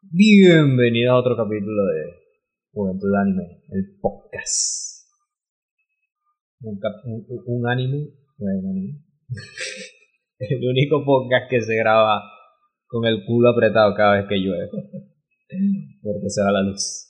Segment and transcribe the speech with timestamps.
[0.00, 2.14] Bienvenido a otro capítulo de
[2.72, 5.08] Juventud Anime, el podcast.
[6.60, 8.06] Un, anime,
[8.38, 9.02] bueno, anime.
[10.38, 12.22] el único podcast que se graba
[12.86, 14.68] con el culo apretado cada vez que llueve.
[14.70, 17.04] Porque se va la luz.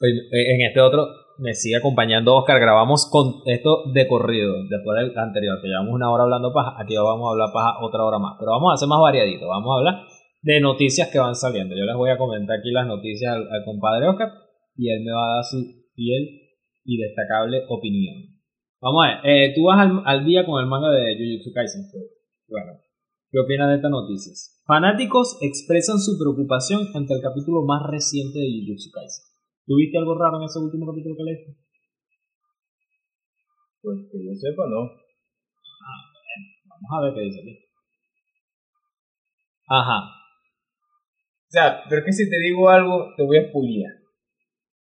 [0.00, 1.06] Eh, En este otro
[1.40, 2.58] me sigue acompañando Oscar.
[2.58, 6.74] Grabamos con esto de corrido, después del anterior, que llevamos una hora hablando paja.
[6.80, 8.36] Aquí vamos a hablar paja otra hora más.
[8.38, 9.46] Pero vamos a hacer más variadito.
[9.46, 10.13] Vamos a hablar
[10.44, 11.74] de noticias que van saliendo.
[11.74, 14.28] Yo les voy a comentar aquí las noticias al, al compadre Oscar
[14.76, 15.56] y él me va a dar su
[15.96, 16.52] fiel
[16.84, 18.28] y destacable opinión.
[18.78, 21.88] Vamos a ver, eh, tú vas al, al día con el manga de Jujutsu Kaisen.
[22.46, 22.76] Bueno,
[23.32, 24.60] ¿qué opinas de estas noticias?
[24.66, 29.24] Fanáticos expresan su preocupación ante el capítulo más reciente de Jujutsu Kaisen.
[29.64, 31.56] ¿Tuviste algo raro en ese último capítulo que leíste?
[33.80, 34.92] Pues que yo sepa, no.
[36.68, 37.64] Vamos a ver qué dice aquí.
[39.68, 40.23] Ajá.
[41.54, 43.46] Sea, pero es que si te digo algo, te voy a.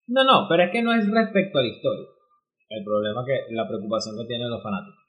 [0.05, 2.05] No, no, pero es que no es respecto a la historia.
[2.69, 5.01] El problema que la preocupación que tienen los fanáticos.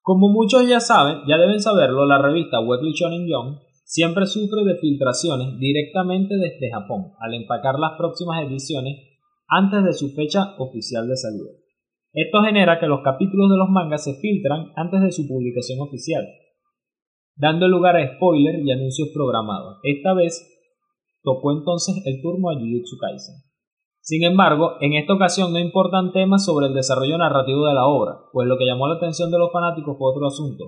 [0.00, 4.78] Como muchos ya saben, ya deben saberlo, la revista Weekly Shonen Jump siempre sufre de
[4.78, 8.96] filtraciones directamente desde Japón al empacar las próximas ediciones
[9.46, 11.50] antes de su fecha oficial de salida.
[12.14, 16.24] Esto genera que los capítulos de los mangas se filtran antes de su publicación oficial,
[17.36, 19.78] dando lugar a spoilers y anuncios programados.
[19.82, 20.52] Esta vez
[21.22, 23.36] tocó entonces el turno a Jujutsu Kaisen.
[24.00, 28.14] Sin embargo, en esta ocasión no importan temas sobre el desarrollo narrativo de la obra,
[28.32, 30.64] pues lo que llamó la atención de los fanáticos fue otro asunto.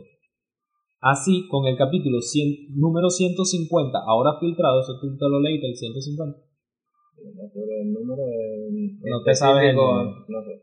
[1.01, 5.77] Así, con el capítulo 100 número 150, ahora filtrado, eso tú te lo leíste, el
[5.77, 6.37] 150.
[6.37, 10.11] No pero el número de- No te sabes el número.
[10.29, 10.63] No sé.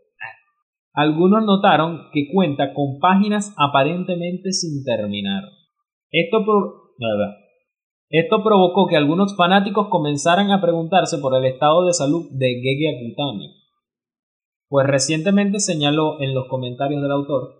[0.93, 5.43] Algunos notaron que cuenta con páginas aparentemente sin terminar.
[6.23, 6.37] Esto.
[8.09, 12.95] Esto provocó que algunos fanáticos comenzaran a preguntarse por el estado de salud de Gege
[12.95, 13.49] Akutami,
[14.69, 17.55] pues recientemente señaló en los comentarios del autor,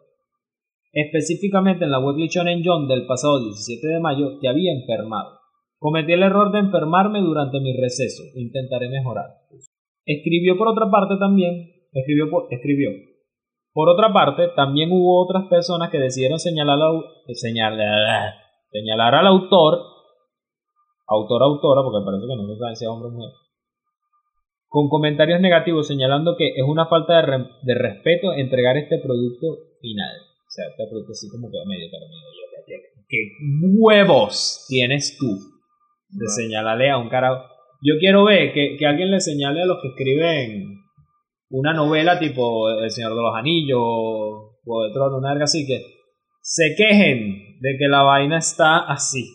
[0.93, 5.39] específicamente en la Weekly Shonen Jump del pasado 17 de mayo, que había enfermado.
[5.77, 9.25] Cometí el error de enfermarme durante mi receso, intentaré mejorar.
[10.05, 12.91] Escribió por otra parte también, escribió, por- escribió.
[13.73, 16.79] Por otra parte, también hubo otras personas que decidieron señalar,
[17.33, 18.33] señalar,
[18.75, 19.79] señalar al autor,
[21.07, 23.31] autor autora, porque parece que no se sabe si es hombre o mujer,
[24.67, 29.47] con comentarios negativos señalando que es una falta de, re- de respeto entregar este producto
[29.79, 30.15] final.
[30.47, 32.31] O sea, este producto así como que medio terminado.
[33.07, 33.17] ¿qué,
[33.79, 35.27] huevos tienes tú
[36.09, 37.43] de señalarle a un carajo?
[37.81, 40.81] Yo quiero ver que, que alguien le señale a los que escriben
[41.51, 45.79] una novela tipo El Señor de los Anillos o de Trono, una así, que
[46.41, 49.25] se quejen de que la vaina está así.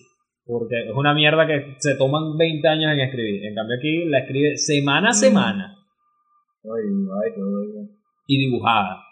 [0.45, 3.47] Porque es una mierda que se toman 20 años en escribir.
[3.47, 5.77] En cambio aquí la escribe semana a semana
[6.65, 6.85] Ay,
[7.25, 8.01] ay, todo
[8.31, 9.03] y dibujada.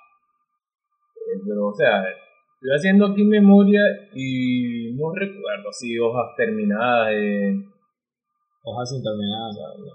[1.17, 3.81] Eh, Pero, o sea, estoy haciendo aquí memoria
[4.15, 7.09] y no recuerdo si hojas terminadas.
[7.13, 7.55] Eh,
[8.63, 9.51] Hojas sin terminar.
[9.51, 9.93] o sea, no.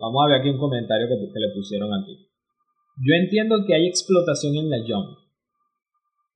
[0.00, 2.16] Vamos a ver aquí un comentario que, que le pusieron aquí.
[3.04, 5.18] Yo entiendo que hay explotación en la Jump,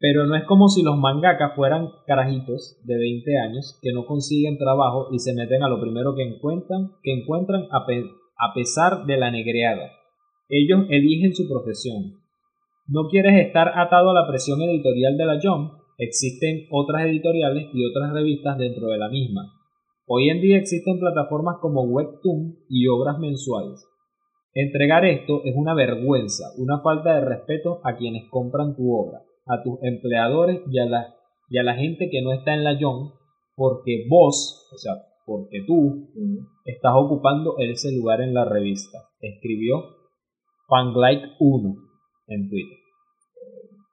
[0.04, 4.58] pero no es como si los mangakas fueran carajitos de 20 años que no consiguen
[4.58, 9.16] trabajo y se meten a lo primero que encuentran, que encuentran a, a pesar de
[9.16, 9.92] la negreada.
[10.50, 12.20] Ellos eligen su profesión.
[12.86, 15.72] No quieres estar atado a la presión editorial de la Jump.
[15.96, 19.54] Existen otras editoriales y otras revistas dentro de la misma.
[20.06, 23.88] Hoy en día existen plataformas como Webtoon y obras mensuales.
[24.52, 29.62] Entregar esto es una vergüenza, una falta de respeto a quienes compran tu obra, a
[29.62, 31.14] tus empleadores y a la,
[31.50, 33.10] y a la gente que no está en la Young,
[33.56, 34.92] porque vos, o sea,
[35.26, 36.08] porque tú
[36.64, 38.98] estás ocupando ese lugar en la revista.
[39.20, 39.84] Escribió
[40.68, 41.74] Fanglike 1
[42.28, 42.78] en Twitter.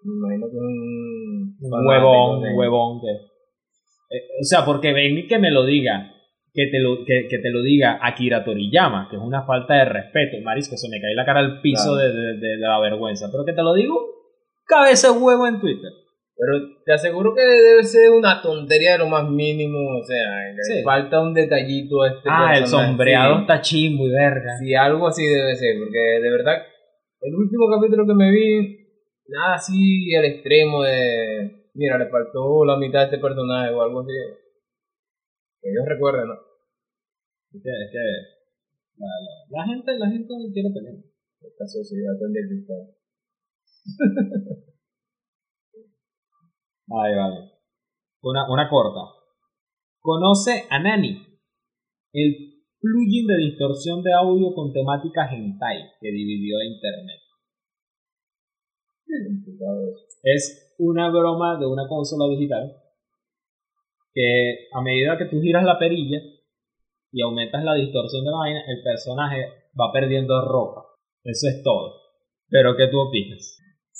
[0.04, 1.58] me imagino que un.
[1.62, 3.08] Un huevón, un huevón que.
[3.12, 6.12] eh, o sea, porque ven y que me lo diga.
[6.54, 9.86] Que te lo, que, que te lo diga Akira Toriyama, que es una falta de
[9.86, 10.36] respeto.
[10.44, 11.98] Marisco, se me cae la cara al piso Claro.
[11.98, 13.30] de, de- de la vergüenza.
[13.32, 13.96] Pero que te lo digo,
[14.66, 15.92] cabeza de huevo en Twitter.
[16.36, 16.54] Pero
[16.86, 19.78] te aseguro que debe ser una tontería de lo más mínimo.
[20.00, 20.26] O sea,
[20.66, 20.82] Sí.
[20.84, 23.42] falta un detallito a este Ah, el sombreado sí.
[23.42, 24.58] está chimbo y verga.
[24.58, 26.64] Sí, algo así debe ser, porque de verdad,
[27.22, 28.78] el último capítulo que me vi,
[29.28, 34.00] nada así al extremo de, mira, le faltó la mitad de este personaje o algo
[34.02, 34.14] así.
[35.62, 36.34] Que yo recuerde, ¿no?
[37.54, 38.04] Es que, es que
[38.98, 40.96] la, la- la gente, la gente quiere pelear.
[41.42, 42.42] Esta sociedad tan de
[46.88, 47.52] vale.
[48.24, 49.02] Una, una corta.
[50.00, 51.26] Conoce a Nani,
[52.14, 57.20] el plugin de distorsión de audio con temática hentai que dividió a internet.
[60.24, 62.76] Es una broma de una consola digital
[64.14, 66.20] que a medida que tú giras la perilla
[67.12, 69.46] y aumentas la distorsión de la vaina, el personaje
[69.80, 70.86] va perdiendo ropa.
[71.24, 71.94] Eso es todo.
[72.50, 73.60] Pero ¿qué tú opinas?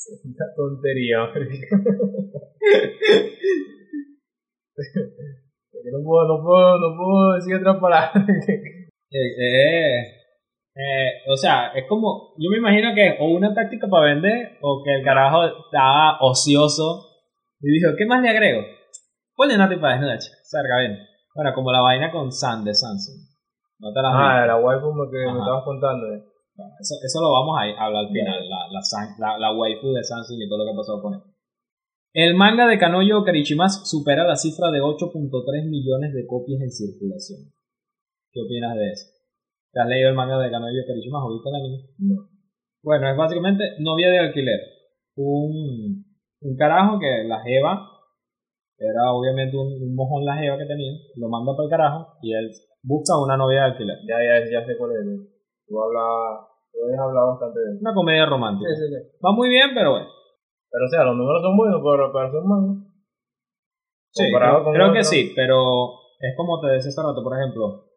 [0.10, 1.18] Una tontería,
[5.92, 8.12] no puedo, no puedo, no puedo decir otra palabra.
[9.14, 10.04] Eh, eh,
[10.74, 14.82] eh, o sea, es como, yo me imagino que o una táctica para vender o
[14.86, 17.10] que el carajo estaba ocioso
[17.60, 18.62] y dijo, ¿qué más le agrego?
[19.36, 20.98] Ponle una tipa desnuda, chica, cerca, ven.
[21.36, 23.20] Bueno, como la vaina con San de Samsung.
[23.80, 26.08] No te la Ah, la waifu que me estabas contando.
[26.80, 30.50] Eso, eso lo vamos a hablar al final, la, la, la, waifu de Samsung y
[30.50, 31.22] todo lo que ha pasado con él.
[32.14, 37.54] El manga de Kanoyo Karichimas supera la cifra de 8.3 millones de copias en circulación.
[38.32, 39.08] ¿Qué opinas de eso?
[39.72, 41.78] ¿Te has leído el manga de Kanoyo Karichimas o viste el anime?
[42.00, 42.16] No.
[42.84, 44.60] Bueno, es básicamente novia de alquiler.
[45.16, 46.04] Un,
[46.42, 47.88] un carajo que la jeva,
[48.78, 52.50] era obviamente un, mojón la jeva que tenía, lo manda para el carajo y él
[52.82, 53.98] busca una novia de alquiler.
[54.08, 55.06] Ya, ya, ya sé cuál es.
[55.68, 56.48] Tú, hablas,
[57.00, 58.70] hablado bastante Una comedia romántica.
[58.74, 59.00] Sí, sí, sí.
[59.24, 60.08] Va muy bien, pero bueno.
[60.72, 62.78] Pero o sea, los números son buenos para, para ser malos.
[64.14, 65.56] Sí, creo, que sí, pero
[66.20, 67.88] es como te decía hace rato, por ejemplo,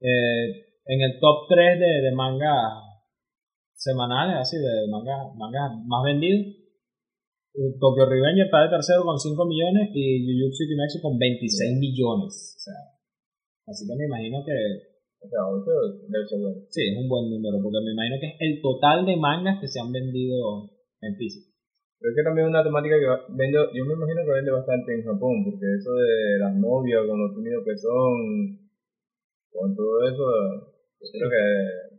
[0.00, 2.84] eh, en el top 3 de, de mangas
[3.72, 6.56] semanales, así, de mangas manga más vendidos,
[7.80, 12.56] Tokyo Revenge está de tercero con 5 millones y Jujutsu Kimetsu con 26 millones.
[12.56, 12.80] O sea,
[13.66, 14.95] así que me imagino que...
[15.20, 15.40] O sea,
[16.08, 16.60] debe ser bueno.
[16.68, 19.68] Sí, es un buen número, porque me imagino que es el total de mangas que
[19.68, 20.70] se han vendido
[21.00, 21.50] en físico.
[21.98, 24.94] Pero es que también es una temática que vende, yo me imagino que vende bastante
[24.94, 28.68] en Japón, porque eso de las novias con los tímidos que son,
[29.48, 30.24] con todo eso,
[31.00, 31.44] creo que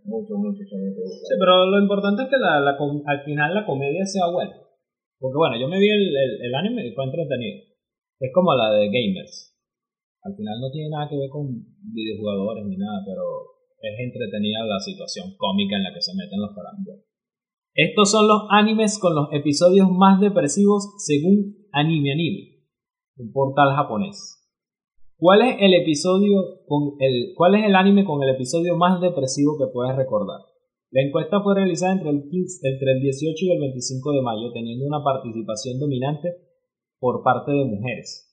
[0.08, 1.02] mucho, mucho, mucho.
[1.04, 4.56] Sí, pero lo importante es que la, la, al final la comedia sea buena.
[5.20, 7.66] Porque bueno, yo me vi el, el, anime y fue entretenido.
[8.20, 9.57] Es como la de Gamers.
[10.24, 11.48] Al final no tiene nada que ver con
[11.94, 13.24] videojugadores ni nada, pero
[13.82, 17.06] es entretenida la situación cómica en la que se meten los parámetros.
[17.74, 22.66] Estos son los animes con los episodios más depresivos según Anime Anime,
[23.18, 24.38] un portal japonés.
[25.18, 29.58] ¿Cuál es el episodio con el cuál es el anime con el episodio más depresivo
[29.58, 30.42] que puedes recordar?
[30.92, 34.52] La encuesta fue realizada entre el, 15, entre el 18 y el 25 de mayo,
[34.54, 36.30] teniendo una participación dominante
[37.00, 38.27] por parte de mujeres.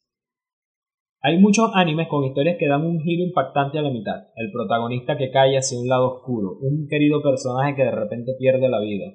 [1.27, 4.29] Hay muchos animes con historias que dan un giro impactante a la mitad.
[4.37, 8.69] El protagonista que cae hacia un lado oscuro, un querido personaje que de repente pierde
[8.69, 9.07] la vida,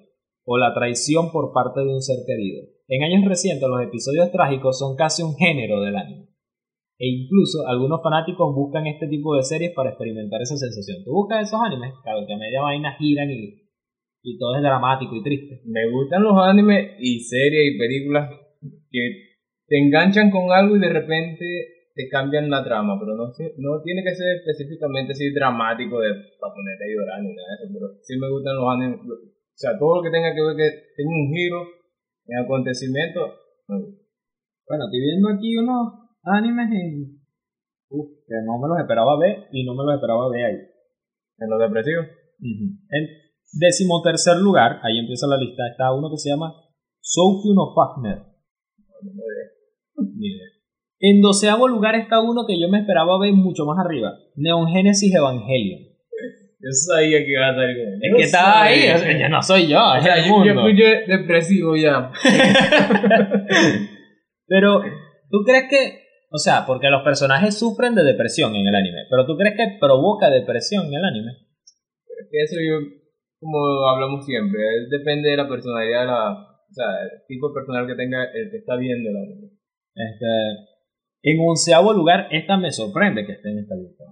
[0.43, 2.63] o la traición por parte de un ser querido.
[2.87, 6.29] En años recientes los episodios trágicos son casi un género del anime.
[6.97, 11.03] E incluso algunos fanáticos buscan este tipo de series para experimentar esa sensación.
[11.05, 11.93] ¿Tú buscas esos animes?
[12.01, 13.69] Claro, que a media vaina giran y,
[14.23, 15.61] y todo es dramático y triste.
[15.65, 18.31] Me gustan los animes y series y películas
[18.89, 18.99] que
[19.67, 24.01] te enganchan con algo y de repente te cambian la trama, pero no, no tiene
[24.07, 27.99] que ser específicamente así dramático de, para ponerte a llorar ni nada de eso, pero
[27.99, 31.11] sí me gustan los animes, o sea, todo lo que tenga que ver que tenga
[31.11, 31.59] un giro
[32.23, 33.19] en acontecimiento.
[33.67, 37.19] Bueno, estoy viendo aquí unos animes en...
[37.89, 40.59] Uf, que no me los esperaba ver y no me los esperaba ver ahí.
[41.35, 42.05] ¿En los depresivos?
[42.39, 43.03] En
[43.59, 46.53] decimotercer lugar, ahí empieza la lista, está uno que se llama
[47.01, 48.23] Soukyu no Fagner.
[51.01, 55.15] En doceavo lugar está uno que yo me esperaba ver mucho más arriba, Neon Genesis
[55.15, 55.89] Evangelion.
[56.61, 58.81] Yo sabía que iba a salir con Es que estaba ahí,
[59.17, 60.45] ya no soy yo, es el mundo.
[60.45, 62.11] Yo fui depresivo ya.
[64.45, 64.81] pero,
[65.31, 69.25] ¿tú crees que, o sea, porque los personajes sufren de depresión en el anime, pero
[69.25, 71.31] ¿tú crees que provoca depresión en el anime?
[71.31, 72.85] Es que eso yo,
[73.39, 74.59] como hablamos siempre,
[74.91, 78.51] depende de la personalidad, de la, o sea, el tipo de personal que tenga el
[78.51, 79.47] que está viendo el anime.
[79.95, 80.75] Este,
[81.21, 84.03] en onceavo lugar, esta me sorprende que esté en esta lista.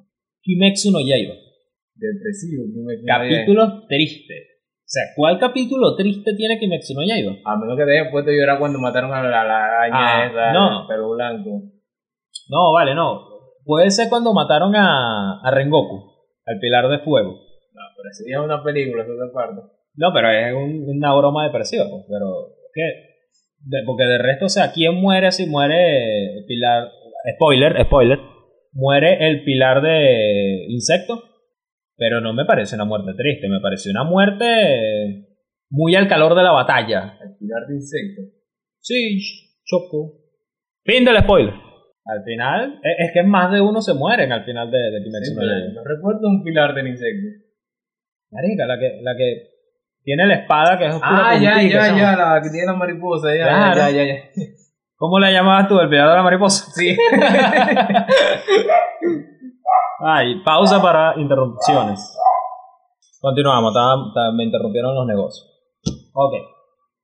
[0.42, 1.36] Kimetsu no Yaiba
[1.98, 2.64] depresivo.
[3.06, 4.34] Capítulo triste.
[4.88, 7.34] O sea, ¿cuál capítulo triste tiene que no Yaiba?
[7.44, 10.54] A menos que te hayas puesto a llorar cuando mataron a la, araña ah, esa,
[10.54, 10.88] no.
[10.88, 11.62] pelo blanco.
[12.50, 13.28] No, vale, no.
[13.66, 16.14] Puede ser cuando mataron a, a Rengoku,
[16.46, 17.32] al Pilar de Fuego.
[17.32, 19.62] No, pero sí es una película, eso es parte.
[19.96, 23.17] No, pero es una broma depresiva, pues, pero ¿qué?
[23.86, 26.90] Porque de resto, o sea, ¿quién muere si muere el Pilar?
[27.36, 28.20] Spoiler, spoiler.
[28.72, 31.24] Muere el Pilar de Insecto
[31.98, 35.26] pero no me parece una muerte triste, me parece una muerte
[35.70, 37.18] muy al calor de la batalla.
[37.20, 38.22] Al tirar de insecto.
[38.80, 39.18] Sí,
[39.66, 40.14] choco.
[40.86, 41.54] Fin del spoiler.
[42.06, 45.32] Al final, es, es que más de uno se mueren al final de, de Kimetsu
[45.32, 47.28] Sí, no recuerdo un pilar del insecto.
[48.32, 49.57] Marica, la que, la que
[50.08, 52.76] tiene la espada que es oscura Ah, con ya, ya, ya, la que tiene la
[52.76, 53.76] mariposa, ya, Claro.
[53.78, 54.14] ya, ya, ya.
[54.96, 56.72] ¿Cómo la llamabas tú, el peleador de la mariposa?
[56.72, 56.96] Sí.
[60.00, 62.18] Ay, pausa para interrupciones.
[63.20, 63.74] Continuamos,
[64.38, 65.46] me interrumpieron los negocios.
[66.14, 66.34] Ok,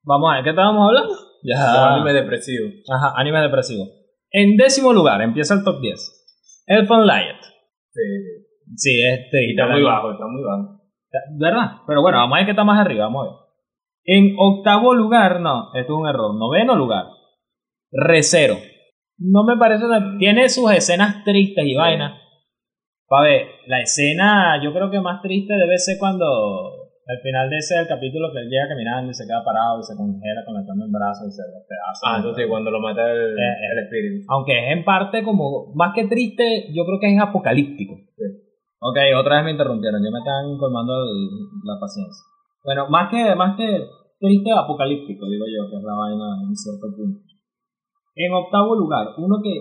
[0.04, 1.14] vamos a ver, ¿qué estábamos hablando?
[1.44, 1.94] Ya.
[1.96, 2.70] anime depresivo.
[2.90, 3.84] Ajá, anime depresivo.
[4.32, 6.64] En décimo lugar, empieza el top 10.
[6.68, 7.36] Elfan Lion.
[7.92, 8.02] Sí.
[8.78, 9.52] Sí, este.
[9.52, 10.80] Está muy bajo, está muy bajo.
[11.38, 11.77] ¿Verdad?
[11.88, 13.39] Pero bueno, vamos a ver qué está más arriba, vamos a ver.
[14.05, 16.36] En octavo lugar, no, esto es un error.
[16.36, 17.05] Noveno lugar,
[17.91, 18.55] Recero.
[19.20, 19.86] No me parece.
[20.17, 21.75] Tiene sus escenas tristes y Sí.
[21.75, 22.20] vainas.
[23.08, 26.25] Pa' ver, la escena yo creo que más triste debe ser cuando
[27.05, 29.96] al final de ese capítulo que él llega caminando y se queda parado y se
[29.96, 32.01] congela con la cama en brazos y se despedaza.
[32.08, 34.25] Ah, entonces cuando lo mata el, Eh, el espíritu.
[34.29, 37.93] Aunque es en parte como, más que triste, yo creo que es apocalíptico.
[38.17, 38.24] Sí.
[38.84, 40.92] Ok, otra vez me interrumpieron, ya me están colmando
[41.63, 42.20] la paciencia.
[42.66, 43.88] Bueno, más que, más que
[44.20, 47.24] triste, apocalíptico, digo yo, que es la vaina en cierto punto.
[48.16, 49.56] En octavo lugar, uno que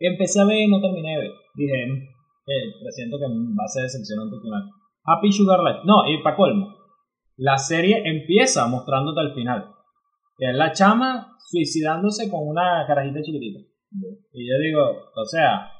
[0.00, 1.32] empecé a ver y no terminé de ver.
[1.54, 4.62] Dije, eh, presiento que va a ser decepcionante al final.
[5.04, 5.80] Happy Sugar Life.
[5.84, 6.74] No, y para colmo,
[7.36, 9.70] la serie empieza mostrándote al final.
[10.36, 13.60] Que es la chama suicidándose con una carajita chiquitita.
[14.32, 14.82] Y yo digo,
[15.14, 15.70] o sea,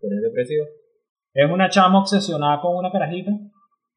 [0.00, 0.77] Pero es depresivo.
[1.38, 3.30] Es una chama obsesionada con una carajita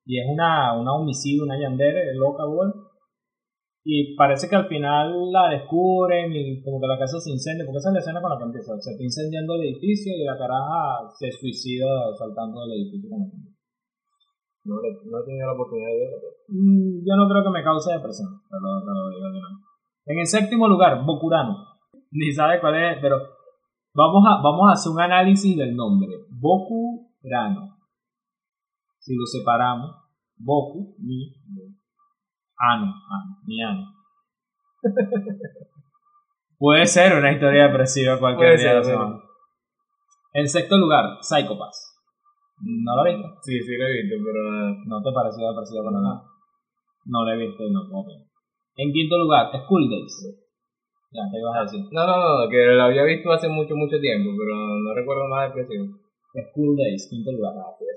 [0.05, 2.69] y es una, una homicida, una yandere loca, güey.
[3.83, 7.79] Y parece que al final la descubren y como que la casa se incendia, porque
[7.79, 8.77] esa es la escena con la que empieza.
[8.77, 13.09] Se está incendiando el edificio y la caraja se suicida saltando del edificio.
[13.09, 13.49] con gente.
[14.63, 16.17] No, no he tenido la oportunidad de verlo.
[16.21, 19.41] pero- Mm, Yo no creo que me cause depresión, una vez.
[20.05, 21.57] En el séptimo lugar, Bokurano.
[22.11, 23.17] Ni sabe cuál es, pero
[23.95, 26.09] vamos a, vamos a hacer un análisis del nombre.
[27.21, 27.77] Bokurano.
[28.99, 29.91] Si lo separamos,
[30.37, 31.33] Boku, mi,
[32.57, 33.93] ano, ano, mi ano.
[36.57, 39.19] Puede ser una historia depresiva cualquier Puede día de la semana.
[40.33, 41.99] En sexto lugar, Psychopass.
[42.61, 43.27] ¿No lo viste?
[43.41, 44.69] Sí, sí lo he visto, pero...
[44.69, 46.23] eh, ¿No te pareció depresivo para nada?
[47.05, 48.05] No lo he visto y no puedo.
[48.75, 50.37] En quinto lugar, School Days.
[51.11, 51.81] Ya, ¿qué ibas a decir?
[51.91, 55.47] No, no, no, que lo había visto hace mucho, mucho tiempo, pero no recuerdo nada
[55.47, 56.00] depresivo.
[56.33, 57.53] School Days, quinto lugar.
[57.79, 57.93] Ese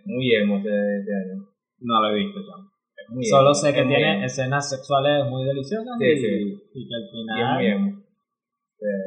[0.00, 1.42] es muy emo ese, ese año.
[1.80, 2.40] No lo he visto.
[2.40, 4.24] Es muy Solo emo, sé que es tiene emo.
[4.26, 6.26] escenas sexuales muy deliciosas Sí, y, sí.
[6.74, 7.66] y que al Y es muy final...
[7.66, 8.02] emo.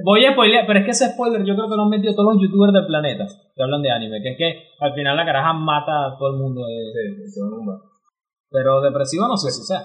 [0.03, 2.33] Voy a spoilear, pero es que ese spoiler yo creo que lo han metido todos
[2.33, 5.53] los youtubers del planeta que hablan de anime, que es que al final la caraja
[5.53, 6.65] mata a todo el mundo.
[6.65, 6.89] de-
[7.21, 7.77] sí, sí, un bar.
[8.49, 9.81] Pero depresivo no sé si sea.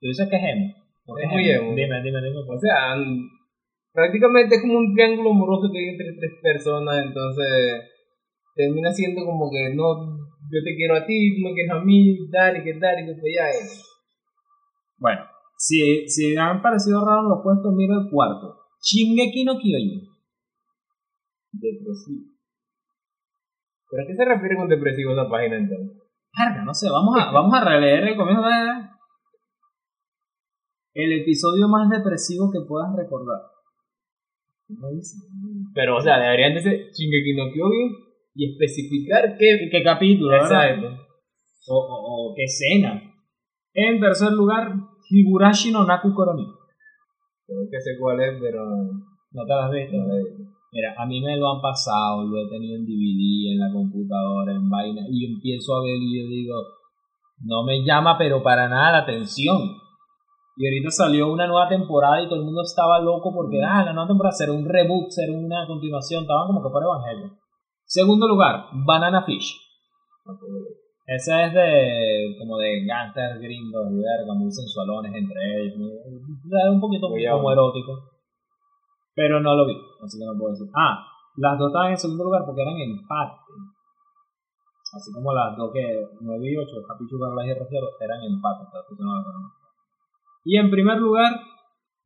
[0.00, 0.72] Tú dices que es emo.
[1.04, 1.74] ¿Por qué Es muy emo.
[1.76, 2.38] Dime, dime, dime.
[2.48, 2.96] O sea,
[3.92, 7.46] prácticamente es como un triángulo amoroso que hay entre tres personas, entonces
[8.54, 10.18] termina siendo como que no,
[10.50, 13.32] yo te quiero a ti, tú me quieres a mí, dale, que dale, que pues
[13.36, 13.84] ya es.
[14.98, 15.20] Bueno,
[15.56, 18.56] si, si han parecido raros los puestos, mira el cuarto.
[18.82, 20.08] Shingeki no Kyojin.
[21.52, 22.38] Depresivo.
[23.90, 26.02] ¿Pero a qué se refiere con depresivo esa página entonces?
[26.32, 28.88] Carga, no sé, vamos a, vamos a releer el comienzo de...
[30.94, 33.57] El episodio más depresivo que puedas recordar.
[35.74, 37.92] Pero, o sea, deberían de ser Shingeki no Kyojin
[38.34, 39.68] y especificar qué...
[39.70, 40.36] ¿Qué capítulo?
[40.36, 40.88] Exacto.
[41.68, 43.02] O, o, o qué escena.
[43.74, 44.72] En tercer lugar,
[45.10, 46.46] Higurashi no Naku Koroni.
[47.46, 48.62] Creo que sé cuál es, pero
[49.32, 49.96] ¿No te lo has visto?
[49.96, 50.14] no la.
[50.70, 54.52] Mira, a mí me lo han pasado, lo he tenido en DVD, en la computadora,
[54.52, 56.54] en vaina, y empiezo a ver y yo digo,
[57.40, 59.56] no me llama pero para nada la atención.
[60.58, 63.92] Y ahorita salió una nueva temporada y todo el mundo estaba loco porque, ah, la
[63.92, 67.30] nueva temporada será un reboot, será una continuación, estaban como que por evangelio.
[67.84, 69.54] Segundo lugar, Banana Fish.
[71.06, 75.78] Ese es de, como de gangsters gringos y verga, muy sensualones entre ellos.
[76.02, 77.94] Es un poquito Muy como erótico.
[79.14, 80.66] Pero no lo vi, así que no puedo decir.
[80.74, 83.38] Ah, las dos estaban en segundo lugar porque eran empate.
[84.92, 85.86] Así como las dos que
[86.20, 88.64] 9 y 8, Happy Sugar Life y Rosero, eran empate.
[88.64, 89.57] estas pusieron las dos.
[90.44, 91.32] Y en primer lugar,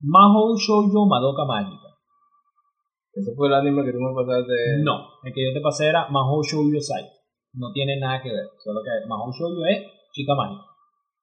[0.01, 1.89] Mahou Shoujo Madoka Mágica.
[3.15, 4.83] Ese fue el anime que tú me pasaste.
[4.83, 7.05] No, el que yo te pasé era Mahou Shoujo Sai.
[7.55, 10.65] No tiene nada que ver, solo que Mahou Shoujo es chica mágica.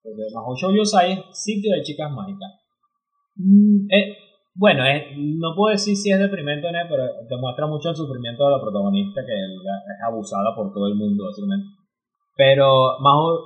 [0.04, 2.52] Entonces, Mahou Shoujo Sai es sitio de chicas mágicas.
[3.36, 4.16] Mm, eh,
[4.54, 8.46] bueno, es- no puedo decir si es deprimente o no, pero demuestra mucho el sufrimiento
[8.46, 11.68] de la protagonista que es abusada por todo el mundo, básicamente.
[12.38, 13.40] Pero Mahou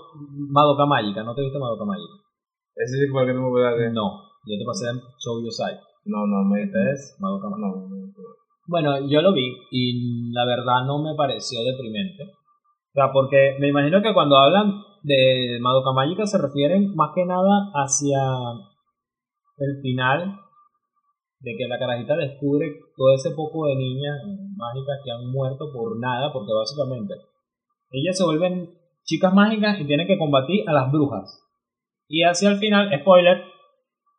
[0.52, 2.23] Madoka Mágica, ¿no te viste Madoka Mágica?
[2.76, 3.92] Ese sí fue el que tú me pasaste.
[3.92, 4.86] No, yo te pasé
[5.20, 5.76] Shoujo Sai.
[6.06, 8.14] No, no, me es Madoka no, no, no.
[8.68, 12.24] Bueno, yo lo vi y la verdad no me pareció deprimente.
[12.24, 17.26] O sea, porque me imagino que cuando hablan de Madoka Mágica se refieren más que
[17.26, 18.20] nada hacia
[19.58, 20.40] el final
[21.40, 24.16] de que la carajita descubre todo ese poco de niñas
[24.56, 27.16] mágicas que han muerto por nada, porque básicamente
[27.92, 28.70] ellas se vuelven
[29.04, 31.43] chicas mágicas y tienen que combatir a las brujas.
[32.08, 33.44] Y hacia el final, spoiler,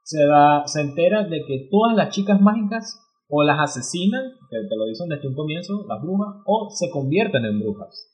[0.02, 4.76] se, da, se entera de que todas las chicas mágicas o las asesinan, que te
[4.76, 8.10] lo dicen desde un comienzo, las brujas, o se convierten en brujas.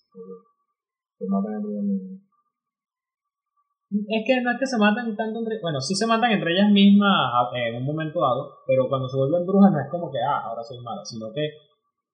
[3.90, 5.60] Es que no es que se matan tanto entre...
[5.60, 7.12] Bueno, sí se matan entre ellas mismas
[7.54, 10.62] en un momento dado, pero cuando se vuelven brujas no es como que, ah, ahora
[10.62, 11.42] soy mala, sino que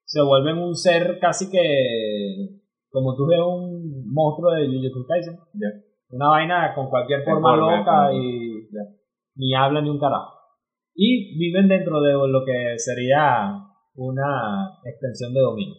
[0.04, 2.62] se vuelven un ser casi que...
[2.88, 5.38] Como tú ves un monstruo de Jujutsu Kaisen.
[6.10, 8.68] Una vaina con cualquier forma loca y...
[9.36, 10.32] Ni habla ni un carajo.
[10.94, 13.52] Y viven dentro de lo que sería
[13.96, 15.74] una extensión de dominio.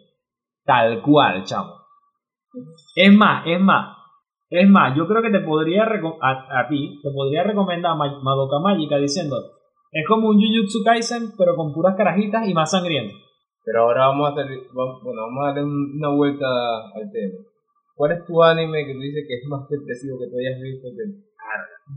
[0.63, 1.74] Tal cual, chamo.
[2.96, 3.98] Es más, es más,
[4.50, 8.98] es más, yo creo que te podría a, a, ti te podría recomendar Madoka Mágica
[8.98, 9.36] diciendo
[9.91, 13.15] es como un Jujutsu Kaisen pero con puras carajitas y más sangriento.
[13.65, 16.48] Pero ahora vamos a hacer, vamos, bueno, vamos a darle una vuelta
[16.96, 17.39] al tema.
[17.98, 20.88] ¿Cuál es tu anime que tú dices que es más depresivo que tú hayas visto?
[20.94, 21.18] Que...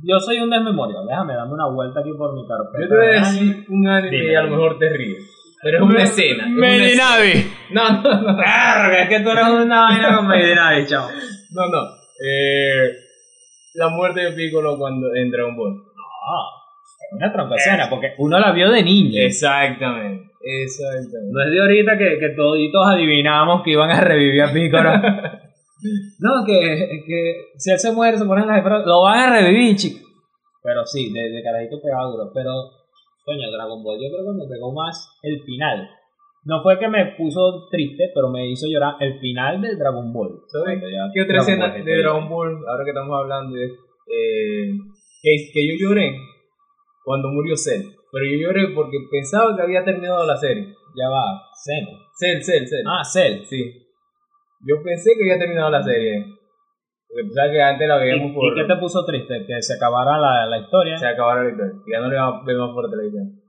[0.03, 2.81] Yo soy un desmemorio, déjame darme una vuelta aquí por mi carpeta.
[2.81, 5.23] Yo te voy a decir un anime y a lo mejor te ríes.
[5.63, 6.47] Pero es una escena.
[6.49, 7.53] Medinavi.
[7.73, 8.43] No, no, no.
[8.93, 11.07] es que tú eres una vaina con Medinavi, chao.
[11.53, 11.83] No, no.
[12.25, 12.93] Eh,
[13.75, 15.75] la muerte de Piccolo cuando en Dragon Ball.
[15.75, 19.21] No, una tronca escena, porque uno la vio de niño.
[19.21, 21.31] Exactamente, exactamente.
[21.31, 24.93] No es de ahorita que, que toditos adivinamos que iban a revivir a Piccolo.
[26.19, 30.03] no, que, que si él se muere, se mueren las lo van a revivir, chicos.
[30.63, 32.31] Pero sí, de, de carajito pegado duro.
[32.35, 32.53] Pero,
[33.25, 35.89] coño, Dragon Ball yo creo que me pegó más el final.
[36.45, 40.41] No fue que me puso triste, pero me hizo llorar el final de Dragon Ball.
[40.49, 40.81] ¿Sabes?
[41.15, 44.73] ¿Qué otra escena de Dragon Ball, ahora que estamos hablando, de, eh,
[45.23, 46.17] que, que yo lloré
[47.05, 47.83] cuando murió Cell?
[48.13, 50.75] Pero yo lloré porque pensaba que había terminado la serie.
[50.97, 51.87] Ya va, Cell.
[52.19, 52.85] Cell, Cell, Cell.
[52.87, 53.45] Ah, Cell.
[53.45, 53.73] Sí.
[54.67, 56.25] Yo pensé que había terminado la serie.
[57.09, 58.53] Porque tú sabes que antes la veíamos por...
[58.53, 59.45] ¿Y qué te puso triste?
[59.47, 60.97] ¿Que se acabara la, la historia?
[60.97, 61.75] Se acabara la historia.
[61.91, 63.41] ya no le vemos por televisión.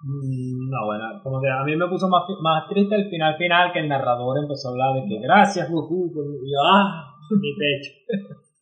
[0.00, 3.72] Mm, no, bueno, como que a mí me puso más, más triste el final final
[3.72, 7.92] que el narrador empezó a hablar de que gracias Goku, y yo, ah, mi pecho,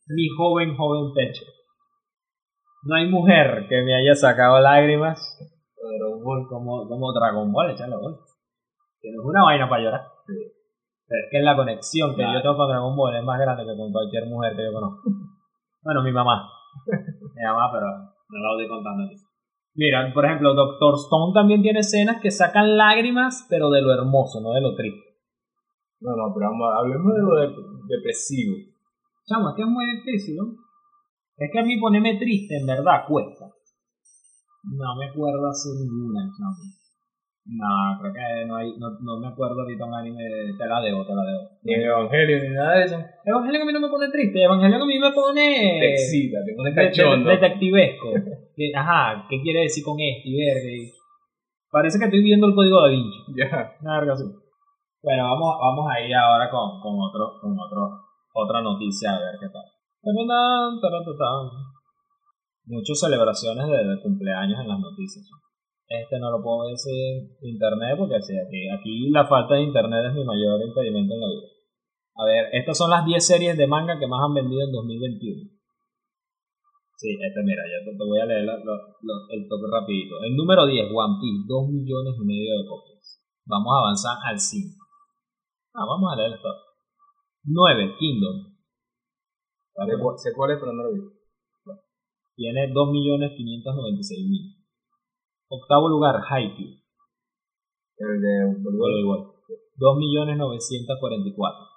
[0.07, 1.45] mi joven, joven pecho.
[2.83, 5.37] No hay mujer que me haya sacado lágrimas
[6.49, 8.17] como, como Dragon Ball, echale gol.
[8.99, 10.01] Tienes una vaina para llorar.
[11.09, 13.91] Es que la conexión que yo tengo con Dragon Ball es más grande que con
[13.91, 15.01] cualquier mujer que yo conozco.
[15.79, 16.43] Bueno, mi mamá.
[16.85, 19.15] mi mamá, pero no la voy contando aquí.
[19.73, 24.41] Mira, por ejemplo, Doctor Stone también tiene escenas que sacan lágrimas, pero de lo hermoso,
[24.41, 25.07] no de lo triste.
[26.01, 28.57] No, no, pero hablemos de lo depresivo.
[29.25, 30.43] Chamo, es que es muy difícil, ¿no?
[31.37, 33.45] Es que a mí ponerme triste en verdad cuesta.
[34.63, 36.76] No me acuerdo así ninguna, chamo.
[37.47, 40.19] No, creo que no hay, no, no me acuerdo ahorita un anime,
[40.57, 41.47] te la debo, te la debo.
[41.63, 42.99] Ni Evangelio, ni nada de eso.
[43.23, 45.79] Evangelio a mí no me pone triste, Evangelio a mí me pone...
[45.79, 47.29] Te excita, te pone cachondo.
[47.29, 48.11] detectivesco.
[48.75, 50.91] Ajá, ¿qué quiere decir con este y verde?
[51.71, 53.19] Parece que estoy viendo el código da Vinci.
[53.37, 53.75] Ya.
[53.79, 54.25] Una verga así.
[55.01, 57.95] Bueno, vamos, vamos a ir ahora con, con, otro, con otro,
[58.33, 59.63] otra noticia, a ver qué tal.
[62.65, 65.31] Muchas celebraciones de, de cumpleaños en las noticias.
[65.87, 70.13] Este no lo puedo decir internet porque sí, aquí, aquí la falta de internet es
[70.15, 71.47] mi mayor impedimento en la vida.
[72.15, 75.57] A ver, estas son las 10 series de manga que más han vendido en 2021.
[76.97, 80.15] Sí, este mira, ya te, voy a leer el toque rapidito.
[80.23, 83.21] El número 10, One Piece, 2 millones y medio de copias.
[83.45, 84.83] Vamos a avanzar al 5.
[85.75, 86.49] Ah, vamos a leer esto.
[87.45, 88.57] 9, Kingdom.
[90.17, 91.01] Sé cuál es, pero no lo vi.
[92.35, 94.56] Tiene 2.596.000.
[95.49, 96.75] Octavo lugar, Haikyuu.
[97.97, 99.37] El de voleibol.
[99.77, 101.67] 2.944.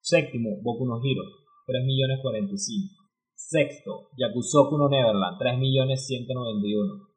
[0.00, 1.24] Séptimo, Boku no Hero,
[1.66, 3.04] 3.045.
[3.34, 7.08] Sexto, Yakusoku no Neverland, 3.191.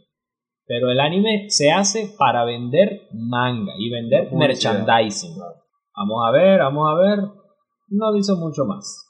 [0.66, 5.36] Pero el anime se hace para vender manga y vender merchandising.
[5.96, 7.18] Vamos a ver, vamos a ver.
[7.88, 9.04] No dice mucho más.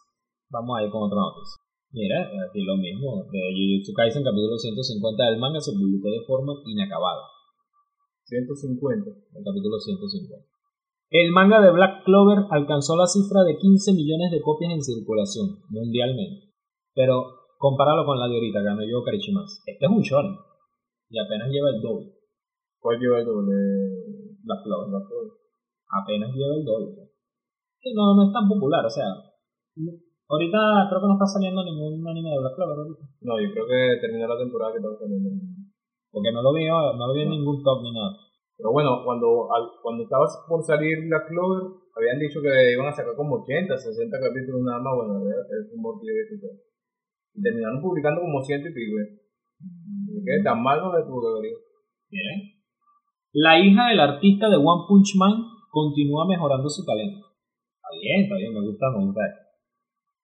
[0.51, 1.63] Vamos a ir con otra noticia.
[1.93, 3.25] Mira, aquí lo mismo.
[3.31, 7.23] De Jujutsu Kaisen, capítulo 150 del manga, se publicó de forma inacabada.
[8.25, 9.11] 150.
[9.11, 10.55] El capítulo 150.
[11.11, 15.61] El manga de Black Clover alcanzó la cifra de 15 millones de copias en circulación
[15.69, 16.51] mundialmente.
[16.95, 19.63] Pero compáralo con la de ahorita, ganó yo Karichimas.
[19.67, 20.35] Este es un shonen.
[21.11, 22.11] Y apenas lleva el doble.
[22.81, 23.55] ¿Cuál lleva el doble?
[24.43, 24.91] Black Clover.
[25.89, 27.15] Apenas lleva el doble.
[27.81, 29.07] Sí, no, no es tan popular, o sea.
[30.27, 30.59] Ahorita
[30.89, 33.05] creo que no está saliendo ningún anime de Black Clover ahorita.
[33.21, 35.31] No, yo creo que terminó la temporada que estamos saliendo.
[36.15, 38.15] Porque no lo vi, no lo vi en ningún top ni nada.
[38.57, 42.93] Pero bueno, cuando, al- cuando estaba por salir la Clover, habían dicho que iban a
[42.95, 44.95] sacar como 80, 60 capítulos nada más.
[44.95, 46.07] Bueno, el rumor que
[46.39, 46.49] yo.
[47.35, 48.95] Y terminaron publicando como ciento y pico.
[49.03, 49.11] ¿eh?
[50.07, 51.59] Y que tan mal no le tuvo que venir.
[52.09, 52.63] Bien.
[53.35, 55.35] La hija del artista de One Punch Man
[55.71, 57.27] continúa mejorando su talento.
[57.27, 59.21] Está bien, está bien, me gusta, me gusta.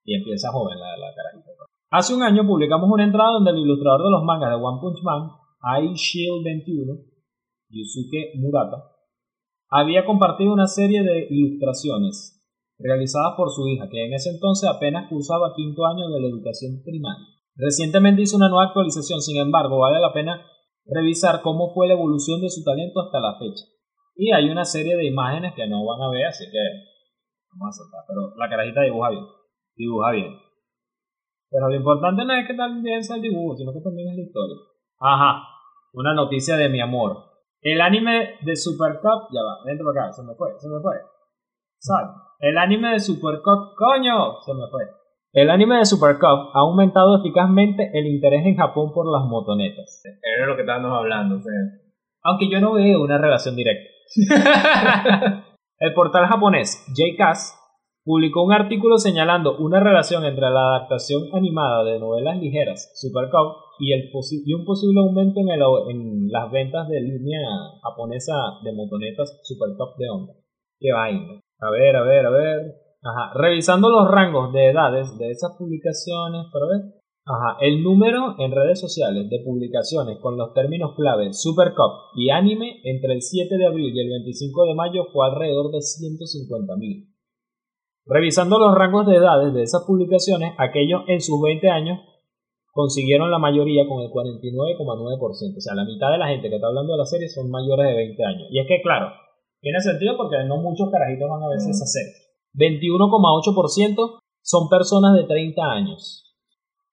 [0.05, 1.51] Y empieza joven la, la carajita.
[1.91, 5.03] Hace un año publicamos una entrada donde el ilustrador de los mangas de One Punch
[5.03, 5.27] Man,
[5.61, 6.93] Ai Shield 21,
[7.69, 8.91] Yusuke Murata,
[9.69, 12.43] había compartido una serie de ilustraciones
[12.79, 16.81] realizadas por su hija, que en ese entonces apenas cursaba quinto año de la educación
[16.83, 17.25] primaria.
[17.55, 20.43] Recientemente hizo una nueva actualización, sin embargo, vale la pena
[20.85, 23.65] revisar cómo fue la evolución de su talento hasta la fecha.
[24.15, 26.59] Y hay una serie de imágenes que no van a ver, así que
[27.53, 28.01] vamos a saltar.
[28.07, 29.25] Pero la carajita dibuja bien.
[29.75, 30.33] Dibuja bien.
[31.49, 34.23] Pero lo importante no es que también sea el dibujo, sino que también es la
[34.23, 34.57] historia.
[35.01, 35.47] Ajá.
[35.93, 37.17] Una noticia de mi amor.
[37.61, 40.79] El anime de Super Cup, ya va, vente para acá, se me fue, se me
[40.81, 40.95] fue.
[41.79, 42.05] Sal.
[42.39, 44.83] El anime de Super Cup, coño, se me fue.
[45.33, 50.03] El anime de Super Cup ha aumentado eficazmente el interés en Japón por las motonetas.
[50.05, 51.37] Era lo que estábamos hablando.
[51.37, 51.53] O sea,
[52.23, 53.89] Aunque yo no veo una relación directa.
[55.79, 57.55] el portal japonés JCast
[58.03, 63.55] publicó un artículo señalando una relación entre la adaptación animada de novelas ligeras Super Cup
[63.81, 67.41] y, un posible aumento en, las ventas de línea
[67.81, 70.33] japonesa de motonetas Super Cup de Honda.
[70.79, 71.41] Qué vaina.
[71.59, 72.75] A ver, a ver, a ver.
[73.01, 73.33] Ajá.
[73.33, 77.01] Revisando los rangos de edades de esas publicaciones, para ver.
[77.25, 82.31] Ajá, el número en redes sociales de publicaciones con los términos clave Super Cup y
[82.31, 87.13] anime entre el 7 de abril y el 25 de mayo fue alrededor de 150.000.
[88.05, 91.99] Revisando los rangos de edades de esas publicaciones, aquellos en sus 20 años
[92.71, 95.57] consiguieron la mayoría con el 49,9%.
[95.57, 97.87] O sea, la mitad de la gente que está hablando de la serie son mayores
[97.87, 98.47] de 20 años.
[98.51, 99.11] Y es que, claro,
[99.59, 102.13] tiene sentido porque no muchos carajitos van a verse esa serie.
[102.55, 106.35] 21,8% son personas de 30 años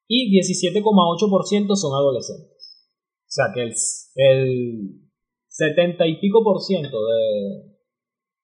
[0.06, 2.88] y 17,8% son adolescentes.
[3.22, 3.72] O sea que el,
[4.16, 5.08] el
[5.48, 7.76] 70 y pico por ciento de,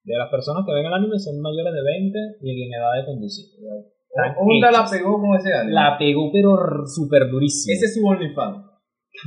[0.05, 3.07] de las personas que ven el anime son mayores de 20 y en edad de
[3.07, 3.47] conducir.
[4.37, 5.72] Honda la pegó con ese anime.
[5.72, 7.74] La pegó pero súper durísimo.
[7.74, 8.64] Ese es su OnlyFans.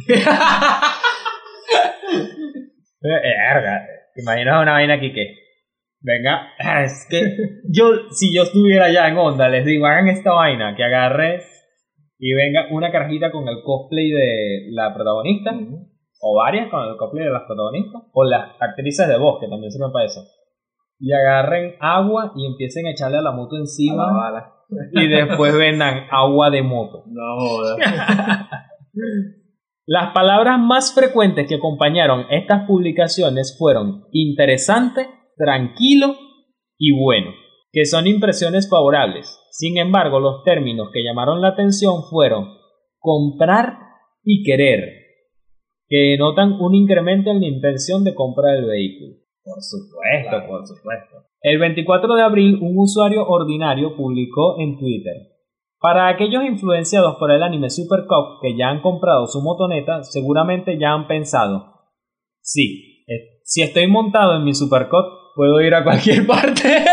[3.02, 5.36] Verga, ¿te imaginas una vaina aquí que
[6.02, 7.36] venga, es que
[7.70, 11.42] yo si yo estuviera allá en onda les digo hagan esta vaina que agarre
[12.20, 15.52] y venga una carajita con el cosplay de la protagonista
[16.22, 19.72] o varias con el cosplay de las protagonistas o las actrices de voz que también
[19.72, 20.22] se me parece
[21.00, 24.54] y agarren agua y empiecen a echarle a la moto A la encima bala.
[24.94, 27.78] y después vendan agua de moto No jodas.
[29.90, 35.08] Las palabras más frecuentes que acompañaron estas publicaciones fueron interesante,
[35.38, 36.16] tranquilo
[36.78, 37.32] y bueno,
[37.72, 39.40] que son impresiones favorables.
[39.52, 42.50] Sin embargo, los términos que llamaron la atención fueron
[43.00, 43.78] comprar
[44.26, 44.90] y querer,
[45.88, 49.14] que denotan un incremento en la intención de compra del vehículo.
[49.48, 51.24] Por supuesto, por supuesto.
[51.42, 55.14] El 24 de abril, un usuario ordinario publicó en Twitter.
[55.80, 60.78] Para aquellos influenciados por el anime Super Cup que ya han comprado su motoneta, seguramente
[60.78, 61.76] ya han pensado,
[62.42, 65.06] sí, eh, si estoy montado en mi Super Cup,
[65.36, 66.84] puedo ir a cualquier parte.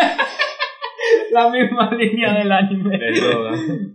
[1.33, 3.01] La misma línea del anime.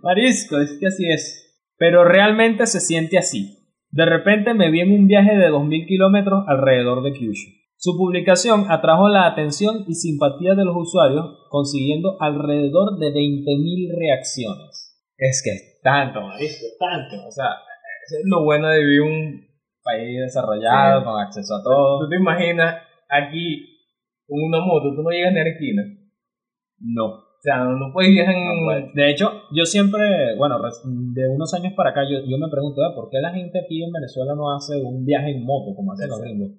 [0.03, 1.45] Marisco, es que así es.
[1.77, 3.55] Pero realmente se siente así.
[3.91, 7.58] De repente me vi en un viaje de 2.000 kilómetros alrededor de Kyushu.
[7.81, 14.99] Su publicación atrajo la atención y simpatía de los usuarios, consiguiendo alrededor de 20.000 reacciones.
[15.17, 17.25] Es que es tanto, marisco, tanto.
[17.25, 17.45] O sea,
[18.05, 19.47] es lo bueno de vivir un
[19.81, 21.99] país desarrollado, con acceso a todo.
[22.01, 23.63] ¿Tú te imaginas aquí
[24.27, 25.83] con una moto, tú no llegas ni a la esquina?
[26.79, 27.05] No.
[27.05, 28.91] O sea, no puedes viajar en...
[28.93, 33.09] De hecho, yo siempre, bueno, de unos años para acá, yo, yo me pregunto, ¿por
[33.09, 36.19] qué la gente aquí en Venezuela no hace un viaje en moto como hacen los
[36.19, 36.49] gringos?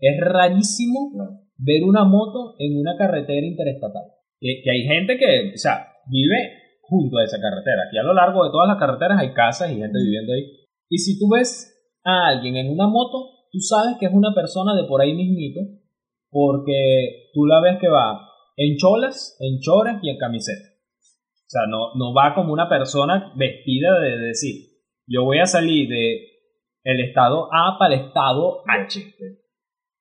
[0.00, 1.12] Es rarísimo
[1.58, 4.04] ver una moto en una carretera interestatal.
[4.40, 7.84] Que, que, hay gente que, o sea, vive junto a esa carretera.
[7.86, 10.44] Aquí a lo largo de todas las carreteras hay casas y gente viviendo ahí.
[10.88, 14.74] Y si tú ves a alguien en una moto, tú sabes que es una persona
[14.74, 15.60] de por ahí mismito,
[16.30, 20.68] porque tú la ves que va en cholas, en chores y en camiseta.
[20.70, 24.66] O sea, no, no va como una persona vestida de, decir,
[25.06, 26.26] yo voy a salir de
[26.84, 29.00] el estado A para el estado H.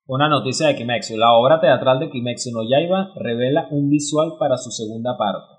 [0.09, 1.17] Una noticia de Kimetsu.
[1.17, 5.53] La obra teatral de Kimetsu no Yaiba revela un visual para su segunda parte.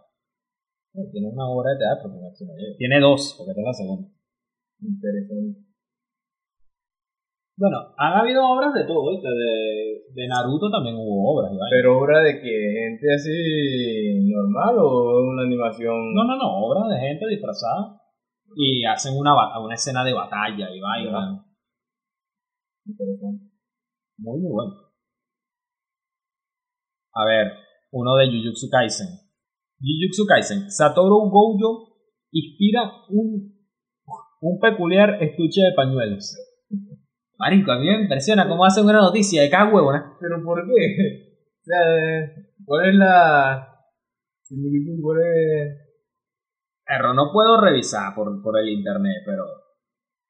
[1.13, 2.77] Tiene una obra de teatro Kimetsu no Yaiba.
[2.77, 4.09] Tiene dos, porque esta es la segunda.
[4.83, 5.71] Interesante.
[7.59, 9.29] Bueno, han habido obras de todo, ¿viste?
[9.29, 11.53] De, de Naruto también hubo obras.
[11.53, 11.71] ¿vale?
[11.71, 12.57] ¿Pero obra de qué?
[12.75, 16.13] ¿Gente así normal o una animación?
[16.13, 18.03] No, no, no, obras de gente disfrazada
[18.57, 21.47] y hacen una, una escena de batalla y vaina.
[22.85, 23.50] Interesante.
[24.21, 24.73] Muy, muy bueno.
[27.15, 27.53] A ver,
[27.91, 29.09] uno de Jujutsu Kaisen.
[29.81, 30.71] Jujutsu Kaisen.
[30.71, 31.89] Satoru Gojo
[32.31, 33.57] inspira un,
[34.41, 36.37] un peculiar estuche de pañuelos.
[37.39, 40.17] Marico, a mí me impresiona cómo hacen una noticia de cada huevona.
[40.21, 41.31] ¿Pero por qué?
[41.61, 41.79] O sea,
[42.65, 43.87] ¿cuál es la
[44.43, 45.01] similitud?
[45.03, 45.91] ¿Cuál es...?
[46.87, 49.45] Erro, no puedo revisar por, por el internet, pero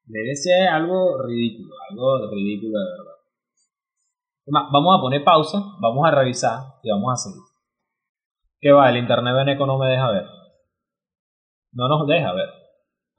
[0.04, 3.09] debe ser algo ridículo, algo ridículo de verdad.
[4.50, 7.42] Vamos a poner pausa, vamos a revisar y vamos a seguir.
[8.60, 8.90] ¿Qué va?
[8.90, 10.24] El internet veneco no me deja ver.
[11.72, 12.48] No nos deja ver.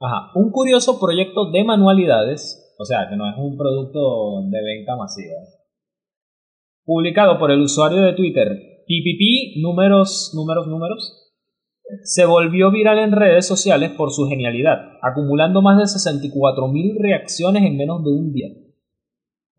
[0.00, 0.30] Ajá.
[0.34, 5.36] Un curioso proyecto de manualidades, o sea, que no es un producto de venta masiva.
[6.84, 8.48] Publicado por el usuario de Twitter
[8.86, 11.22] PPP números, números, números,
[12.04, 17.76] se volvió viral en redes sociales por su genialidad, acumulando más de 64.000 reacciones en
[17.76, 18.48] menos de un día.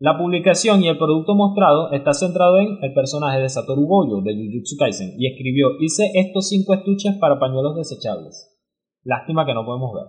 [0.00, 4.34] La publicación y el producto mostrado está centrado en el personaje de Satoru Gojo de
[4.34, 8.58] Jujutsu Kaisen y escribió hice estos cinco estuches para pañuelos desechables.
[9.04, 10.04] Lástima que no podemos ver.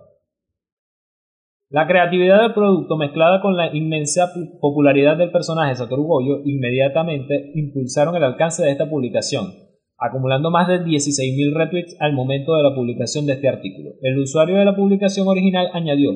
[1.70, 8.16] La creatividad del producto mezclada con la inmensa popularidad del personaje Satoru Gojo inmediatamente impulsaron
[8.16, 9.52] el alcance de esta publicación,
[9.98, 13.90] acumulando más de 16.000 retweets al momento de la publicación de este artículo.
[14.02, 16.10] El usuario de la publicación original añadió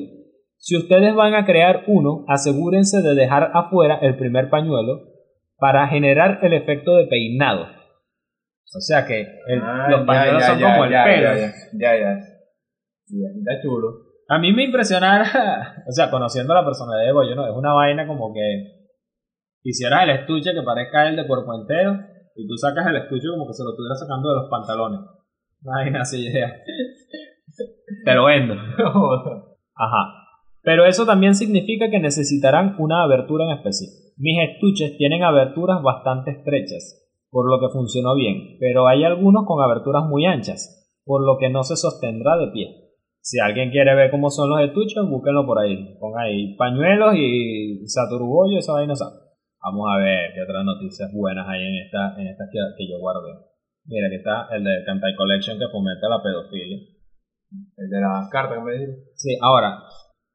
[0.61, 5.01] si ustedes van a crear uno, asegúrense de dejar afuera el primer pañuelo
[5.57, 7.63] para generar el efecto de peinado.
[7.63, 9.25] O sea que
[9.59, 11.29] Ah, los pañuelos ya, son ya, como el ya, pelo.
[11.79, 13.87] Ya, ya, está chulo.
[14.29, 17.47] A mí me impresionara, o sea, conociendo la personalidad de Goyo, ¿no?
[17.47, 18.91] Es una vaina como que
[19.63, 21.97] hicieras el estuche que parezca el de cuerpo entero
[22.35, 24.99] y tú sacas el estuche como que se lo estuvieras sacando de los pantalones.
[25.63, 26.53] Una vaina así, ya.
[28.05, 28.53] Te lo vendo.
[29.75, 30.20] Ajá.
[30.63, 34.13] Pero eso también significa que necesitarán una abertura en específico.
[34.17, 39.63] Mis estuches tienen aberturas bastante estrechas, por lo que funcionó bien, pero hay algunos con
[39.63, 42.81] aberturas muy anchas, por lo que no se sostendrá de pie.
[43.21, 45.95] Si alguien quiere ver cómo son los estuches, búsquenlo por ahí.
[45.99, 49.15] Pon ahí pañuelos y Satoru Gojo, esa vaina sabe.
[49.63, 52.97] Vamos a ver qué otras noticias buenas hay en esta, en esta que, que yo
[52.97, 53.29] guardé.
[53.85, 56.77] Mira, aquí está el de Kantai Collection que fomenta la pedofilia.
[57.77, 59.11] El de las cartas que me dijiste.
[59.15, 59.83] Sí, ahora,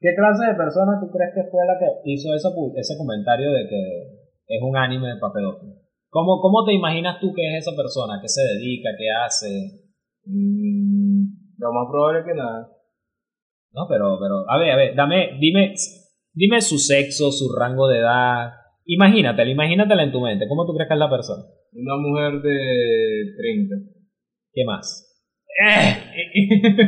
[0.00, 3.68] ¿qué clase de persona tú crees que fue la que hizo ese, ese comentario de
[3.68, 3.82] que
[4.48, 5.82] es un anime pedófilos?
[6.08, 8.18] ¿Cómo, ¿Cómo te imaginas tú que es esa persona?
[8.20, 8.90] ¿Qué se dedica?
[8.96, 9.48] ¿Qué hace?
[10.24, 12.68] Mm, lo más probable es que nada.
[13.72, 15.74] No, pero, pero, a ver, a ver, dame, dime,
[16.36, 18.50] Dime su sexo, su rango de edad.
[18.84, 20.46] Imagínatela, imagínatela en tu mente.
[20.46, 21.42] ¿Cómo tú crees que es la persona?
[21.72, 23.74] Una mujer de 30.
[24.52, 25.18] ¿Qué más?
[25.66, 25.96] ¡Eh!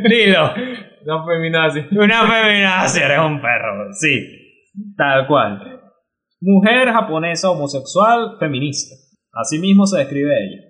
[0.09, 0.88] Dilo.
[1.05, 1.81] Una feminazi.
[1.93, 3.93] Una feminazi, eres un perro.
[3.93, 5.81] Sí, tal cual.
[6.41, 8.95] Mujer japonesa homosexual feminista.
[9.33, 10.63] Así mismo se describe ella.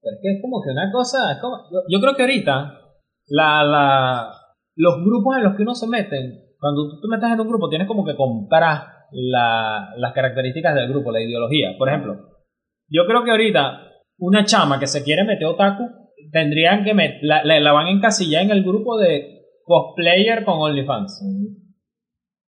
[0.00, 1.40] Pero es que es como que una cosa.
[1.88, 2.80] Yo, creo que ahorita
[3.28, 4.32] la, la,
[4.76, 7.68] los grupos en los que uno se mete, cuando tú te metes en un grupo,
[7.68, 11.76] tienes como que comprar la, las características del grupo, la ideología.
[11.78, 12.14] Por ejemplo,
[12.88, 13.82] yo creo que ahorita
[14.18, 15.84] una chama que se quiere meter otaku,
[16.32, 19.37] tendrían que met, la, la, la van a encasillar en el grupo de
[19.68, 21.22] cosplayer con OnlyFans.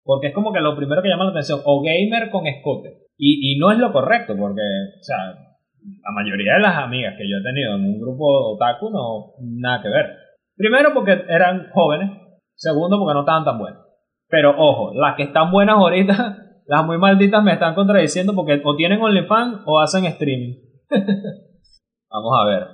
[0.02, 3.06] Porque es como que lo primero que llama la atención, o gamer con escote.
[3.16, 5.34] Y, y no es lo correcto, porque, o sea,
[5.82, 9.82] la mayoría de las amigas que yo he tenido en un grupo otaku no, nada
[9.82, 10.16] que ver.
[10.56, 12.10] Primero porque eran jóvenes,
[12.54, 13.80] segundo porque no estaban tan buenas.
[14.28, 18.76] Pero ojo, las que están buenas ahorita, las muy malditas me están contradiciendo porque o
[18.76, 20.54] tienen OnlyFans o hacen streaming.
[22.10, 22.66] Vamos a ver.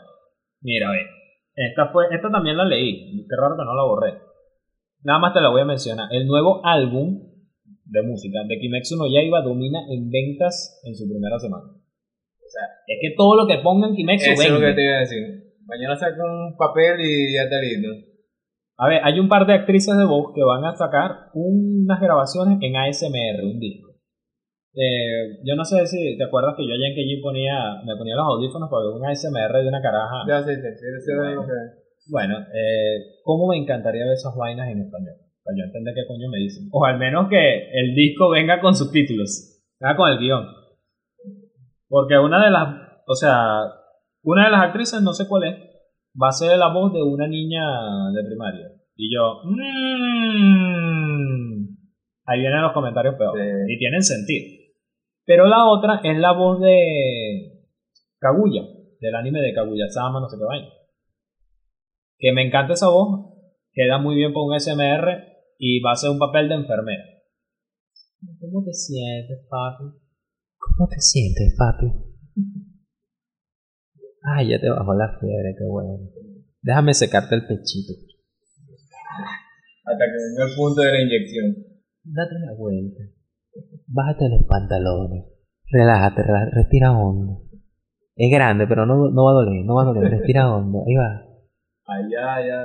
[0.63, 1.07] Mira, a ver.
[1.55, 3.27] Esta, fue, esta también la leí.
[3.29, 4.26] Qué raro que no la borré.
[5.07, 6.09] Nada más te la voy a mencionar.
[6.11, 7.23] El nuevo álbum
[7.85, 11.63] de música de Kimetsu no Yaiba domina en ventas en su primera semana.
[11.63, 14.67] O sea, es que todo lo que pongan Kimetsu Eso es lo vende.
[14.67, 15.23] que te iba a decir.
[15.65, 17.87] Mañana saca un papel y ya está listo.
[18.79, 22.59] A ver, hay un par de actrices de voz que van a sacar unas grabaciones
[22.61, 23.95] en ASMR, un disco.
[24.75, 28.17] Eh, yo no sé si te acuerdas que yo allá en Keiji ponía, me ponía
[28.17, 30.27] los audífonos para ver un ASMR de una caraja.
[30.27, 31.13] Ya sé, sí, sí, sí,
[32.09, 32.39] Bueno.
[32.39, 35.15] eh, ¿cómo me encantaría ver esas vainas en español?
[35.45, 36.69] Para yo entender qué coño me dicen.
[36.73, 40.45] O al menos que el disco venga con subtítulos, venga con el guion.
[41.89, 42.69] Porque una de las,
[43.07, 43.61] o sea,
[44.23, 45.55] una de las actrices, no sé cuál es,
[46.21, 47.63] va a ser la voz de una niña
[48.13, 48.73] de primaria.
[48.97, 50.47] Y yo, mmm,
[52.25, 53.67] ahí vienen los comentarios peores.
[53.67, 53.75] Sí.
[53.75, 54.47] Y tienen sentido.
[55.25, 57.63] Pero la otra es la voz de
[58.19, 58.63] Kaguya,
[59.01, 60.69] del anime de Kaguya-sama, no sé qué vaina.
[62.19, 63.33] Que me encanta esa voz,
[63.73, 65.23] queda muy bien con un SMR
[65.59, 67.05] y va a ser un papel de enfermera.
[68.41, 69.85] ¿Cómo te sientes, papi?
[70.59, 71.87] ¿Cómo te sientes, papi?
[74.23, 75.99] Ay, ya te bajó la fiebre, qué bueno.
[76.63, 77.93] Déjame secarte el pechito.
[79.85, 81.55] Hasta que venga el punto de la inyección.
[82.03, 83.03] Date la vuelta.
[83.87, 85.27] Bájate los pantalones.
[85.71, 87.43] Relájate, rela- respira hondo.
[88.17, 90.11] Es grande, pero no, no va a doler, no va a doler.
[90.11, 90.83] Respira hondo.
[90.87, 91.23] Ahí va.
[91.87, 92.65] Allá, ya.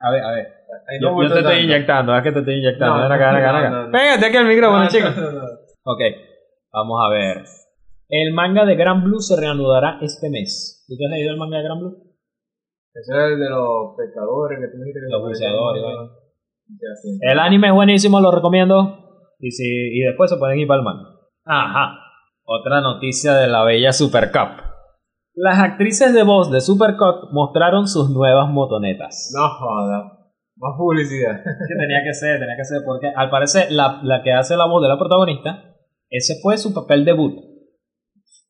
[0.00, 0.46] A ver, a ver.
[1.00, 2.96] Yo, yo te estoy inyectando, es que te estoy inyectando.
[2.98, 3.90] No, acá, acá, acá.
[3.92, 5.08] Pégate aquí al micrófono, No, chico.
[5.16, 5.44] no, no, no.
[5.84, 6.00] Ok,
[6.72, 7.44] vamos a ver.
[8.08, 10.84] El manga de Gran Blue se reanudará este mes.
[10.88, 11.96] ¿Tú te has leído el manga de Gran Blue?
[12.94, 16.10] Ese es el de los pescadores que tú dijiste que Los buceadores, bueno.
[17.20, 19.32] El anime es buenísimo, lo recomiendo.
[19.38, 21.08] Y, si, y después se pueden ir para el manga.
[21.44, 21.98] Ajá.
[22.44, 24.63] Otra noticia de la bella Super Cup.
[25.36, 29.32] Las actrices de voz de Super Cup mostraron sus nuevas motonetas.
[29.34, 30.20] No joda.
[30.56, 31.36] Más publicidad.
[31.42, 34.66] que tenía que ser, tenía que ser, porque al parecer la, la que hace la
[34.66, 35.74] voz de la protagonista,
[36.08, 37.34] ese fue su papel debut.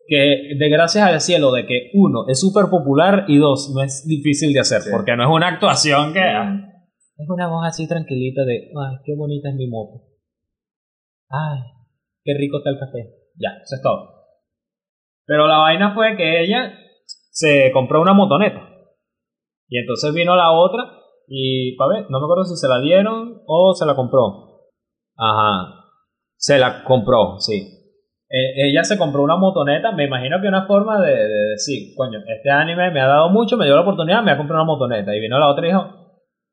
[0.07, 4.07] Que de gracias al cielo de que uno es súper popular y dos no es
[4.07, 4.91] difícil de hacer, Sí.
[4.93, 6.21] porque no es una actuación que...
[6.21, 6.75] Mm.
[7.17, 10.03] Es una voz así tranquilita de, ay, qué bonita es mi moto.
[11.31, 11.61] Ay,
[12.25, 13.15] qué rico está el café.
[13.37, 14.14] Ya, eso es todo.
[15.27, 16.73] Pero la vaina fue que ella
[17.31, 18.69] se compró una motoneta.
[19.69, 20.83] Y entonces vino la otra
[21.27, 24.61] y, pa' ver, no me acuerdo si se la dieron o se la compró.
[25.17, 25.85] Ajá.
[26.37, 27.71] Se la compró, sí.
[28.29, 32.19] Eh, ella se compró una motoneta, me imagino que una forma de, de decir, coño,
[32.27, 34.67] este anime me ha dado mucho, me dio la oportunidad, me voy a comprar una
[34.67, 35.15] motoneta.
[35.15, 36.04] Y vino la otra y dijo,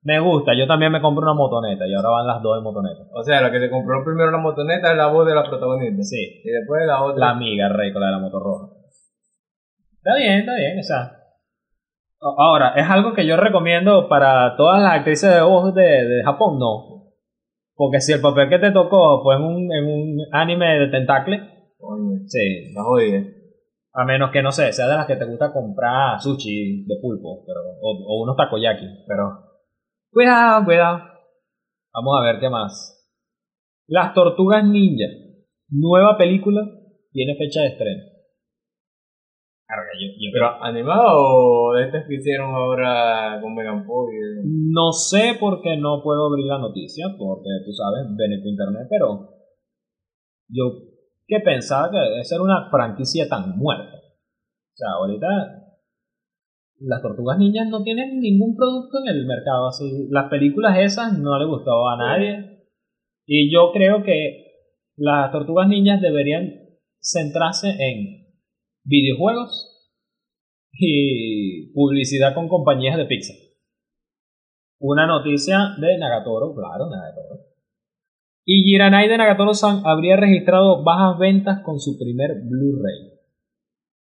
[0.04, 1.86] me gusta, yo también me compro una motoneta.
[1.88, 3.02] Y ahora van las dos en motoneta.
[3.14, 6.02] O sea, la que se compró primero la motoneta es la voz de la protagonista.
[6.04, 7.20] Sí, Y después la otra.
[7.20, 8.68] la amiga rey con la de la moto roja.
[9.98, 11.18] Está bien, está bien, o sea.
[12.20, 16.58] Ahora, ¿es algo que yo recomiendo para todas las actrices de voz de, de Japón?
[16.60, 17.02] No.
[17.76, 21.40] Porque si el papel que te tocó fue en un, en un anime de tentacle,
[21.80, 22.72] Coño, sí.
[22.76, 23.24] la jodida.
[23.94, 27.44] A menos que, no sé, sea de las que te gusta comprar sushi de pulpo,
[27.46, 29.51] pero, o, o unos takoyaki, pero...
[30.12, 31.00] Cuidado, cuidado.
[31.94, 33.08] Vamos a ver qué más.
[33.88, 35.08] Las Tortugas Ninja.
[35.70, 36.62] Nueva película.
[37.14, 38.04] Tiene fecha de estreno.
[39.66, 44.12] Carga, yo, yo ¿Pero animado o de estas que hicieron ahora con Megan Fox?
[44.44, 48.88] No sé por qué no puedo abrir la noticia, porque tú sabes, ven tu internet,
[48.90, 49.30] pero
[50.50, 50.92] yo
[51.26, 53.96] que pensaba que esa era una franquicia tan muerta.
[53.96, 55.61] O sea, ahorita
[56.84, 60.08] las tortugas ninjas no tienen ningún producto en el mercado así.
[60.10, 62.66] Las películas esas no le gustó a nadie.
[63.26, 64.46] Y yo creo que
[64.98, 66.50] las tortugas niñas deberían
[67.00, 68.28] centrarse en
[68.84, 69.68] videojuegos
[70.74, 73.34] y publicidad con compañías de pizza.
[74.80, 77.46] Una noticia de Nagatoro, claro, Nagatoro.
[78.44, 83.20] Y Jiranai de Nagatoro-san habría registrado bajas ventas con su primer Blu-ray.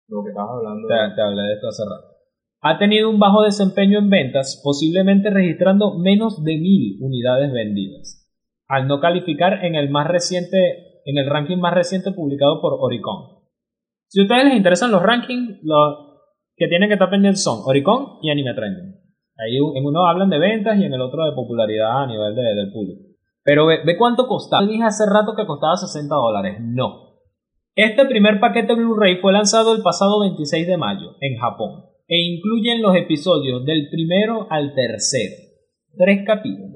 [0.10, 0.88] Lo que estabas hablando.
[0.88, 2.17] Te, te hablé de esto hace rato.
[2.62, 8.28] Ha tenido un bajo desempeño en ventas, posiblemente registrando menos de mil unidades vendidas,
[8.68, 13.38] al no calificar en el más reciente, en el ranking más reciente publicado por Oricon.
[14.08, 15.98] Si a ustedes les interesan los rankings, los
[16.56, 18.96] que tienen que estar pendientes son Oricon y Anime Trending.
[19.38, 22.56] Ahí en uno hablan de ventas y en el otro de popularidad a nivel de-
[22.56, 23.04] del público.
[23.44, 24.66] Pero ve, cuánto costaba.
[24.66, 26.58] Dije hace rato que costaba 60 dólares.
[26.60, 27.20] No.
[27.76, 32.82] Este primer paquete Blu-ray fue lanzado el pasado 26 de mayo en Japón e incluyen
[32.82, 35.36] los episodios del primero al tercero.
[35.98, 36.74] Tres capítulos.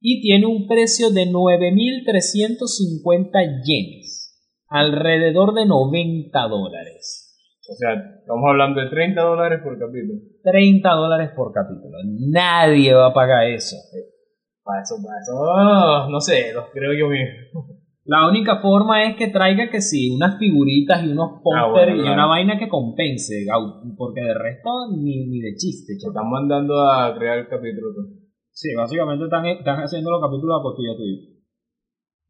[0.00, 4.24] Y tiene un precio de 9.350 yenes.
[4.68, 7.26] Alrededor de 90 dólares.
[7.70, 10.14] O sea, estamos hablando de 30 dólares por capítulo.
[10.42, 11.98] 30 dólares por capítulo.
[12.30, 13.76] Nadie va a pagar eso.
[14.62, 15.34] Para eso, para eso.
[16.10, 17.77] no sé, los creo yo mismo.
[18.08, 22.00] La única forma es que traiga que sí, unas figuritas y unos póster bueno, y
[22.00, 22.14] claro.
[22.14, 23.44] una vaina que compense,
[23.98, 25.92] porque de resto ni, ni de chiste.
[25.98, 26.16] Chaval.
[26.16, 27.92] están mandando a crear el capítulo.
[27.92, 28.18] tú.
[28.50, 31.18] Sí, básicamente están, están haciendo los capítulos a costilla tuya.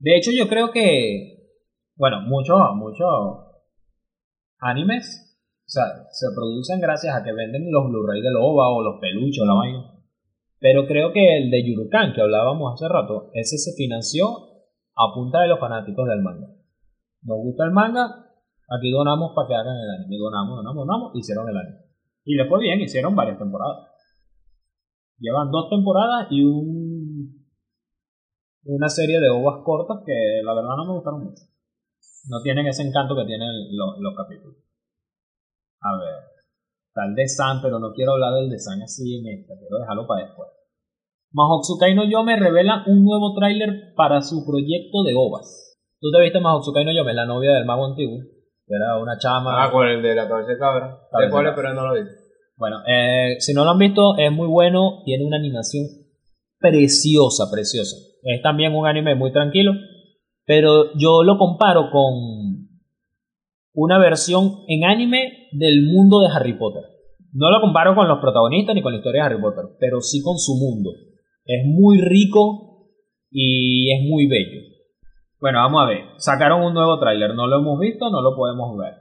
[0.00, 1.46] De hecho, yo creo que,
[1.94, 3.06] bueno, muchos, muchos
[4.58, 9.00] animes, o sea, se producen gracias a que venden los Blu-ray del OVA o los
[9.00, 9.94] peluches o la vaina.
[10.58, 14.47] Pero creo que el de Yurukan, que hablábamos hace rato, ese se financió
[14.99, 16.49] a punta de los fanáticos del manga.
[17.22, 18.05] Nos gusta el manga,
[18.68, 20.18] aquí donamos para que hagan el anime.
[20.18, 21.78] Donamos, donamos, donamos, hicieron el anime.
[22.24, 23.88] Y les fue bien, hicieron varias temporadas.
[25.18, 27.38] Llevan dos temporadas y un
[28.64, 31.42] una serie de ovas cortas que la verdad no me gustaron mucho.
[32.28, 34.57] No tienen ese encanto que tienen los, los capítulos.
[35.80, 37.07] A ver.
[37.07, 39.55] El de San, pero no quiero hablar del de San así esta.
[39.59, 40.49] Quiero dejarlo para después.
[41.32, 45.78] Mahotsukai no Yome revela un nuevo tráiler para su proyecto de ovas.
[46.00, 48.18] ¿Tú te viste Mahotsukai no Yome, la novia del mago antiguo?
[48.66, 49.64] Era una chama.
[49.64, 50.98] Ah, con el de la cabeza de cabra.
[51.12, 51.52] ¿De?
[51.54, 52.08] Pero no lo vi.
[52.56, 55.02] Bueno, eh, si no lo han visto, es muy bueno.
[55.04, 55.84] Tiene una animación
[56.58, 57.96] preciosa, preciosa.
[58.22, 59.72] Es también un anime muy tranquilo.
[60.44, 62.68] Pero yo lo comparo con
[63.74, 66.82] una versión en anime del mundo de Harry Potter.
[67.32, 70.22] No lo comparo con los protagonistas ni con la historia de Harry Potter, pero sí
[70.22, 70.90] con su mundo.
[71.49, 72.90] Es muy rico
[73.30, 74.61] y es muy bello.
[75.40, 76.01] Bueno, vamos a ver.
[76.18, 77.34] Sacaron un nuevo tráiler.
[77.34, 78.92] No lo hemos visto, no lo podemos ver.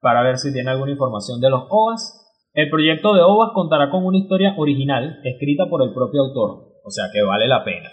[0.00, 2.22] Para ver si tiene alguna información de los OVAs.
[2.54, 6.90] El proyecto de OVAs contará con una historia original escrita por el propio autor, o
[6.90, 7.90] sea que vale la pena.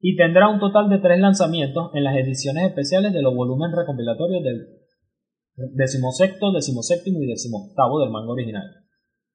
[0.00, 4.42] Y tendrá un total de tres lanzamientos en las ediciones especiales de los volúmenes recopilatorios
[4.44, 4.68] del
[5.74, 8.85] decimosexto, decimoséptimo y decimoctavo del manga original,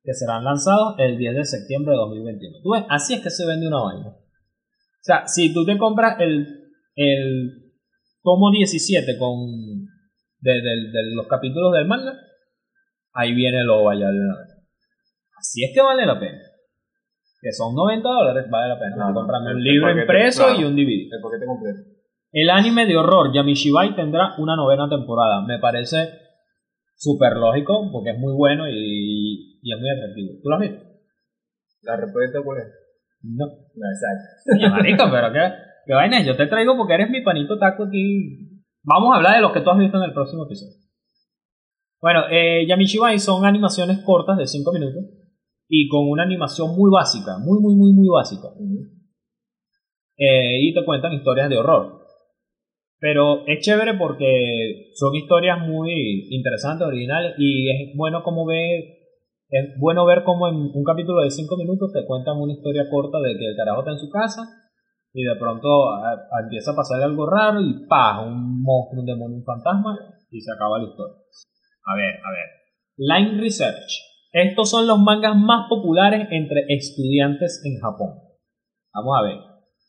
[0.04, 2.58] que serán lanzados el 10 de septiembre de 2021.
[2.64, 2.84] ¿Tú ves?
[2.90, 4.08] Así es que se vende una vaina.
[4.10, 6.48] O sea, si tú te compras el,
[6.96, 7.72] el
[8.24, 9.38] tomo 17 con
[10.40, 12.14] de, de- de los capítulos del manga,
[13.14, 14.50] ahí viene el OVA ya de una vez.
[15.38, 16.40] Así es que vale la pena.
[17.42, 18.96] Que son 90 dólares, vale la pena.
[18.96, 20.62] Claro, comprarme el- un el libro paquete, impreso claro.
[20.62, 21.16] y un DVD.
[21.16, 21.80] El paquete completo.
[22.34, 25.42] El anime de horror Yamishibai tendrá una novena temporada.
[25.46, 26.10] Me parece
[27.02, 30.34] súper lógico porque es muy bueno y, y es muy atractivo.
[30.42, 30.86] ¿Tú lo has visto?
[31.82, 32.68] ¿La respuesta cuál es?
[33.24, 33.46] No.
[33.48, 34.54] No, exacto.
[34.56, 35.52] Oye, marico, pero qué,
[35.88, 36.24] qué vaina.
[36.24, 38.62] Yo te traigo porque eres mi panito taco aquí.
[38.84, 40.76] Vamos a hablar de los que tú has visto en el próximo episodio.
[42.00, 45.04] Bueno, eh, Yamishibai son animaciones cortas de 5 minutos
[45.68, 48.48] y con una animación muy básica, muy, muy, muy, muy básica.
[50.18, 52.01] Eh, y te cuentan historias de horror.
[53.02, 59.00] Pero es chévere porque son historias muy interesantes, originales y es bueno como ve
[59.50, 63.18] es bueno ver cómo en un capítulo de 5 minutos te cuentan una historia corta
[63.20, 64.44] de que el carajo está en su casa
[65.14, 69.06] y de pronto a- a- empieza a pasar algo raro y pa, un monstruo, un
[69.08, 69.98] demonio, un fantasma
[70.30, 71.16] y se acaba la historia.
[71.86, 72.48] A ver, a ver.
[72.98, 73.92] Line Research.
[74.32, 78.14] Estos son los mangas más populares entre estudiantes en Japón.
[78.94, 79.38] Vamos a ver.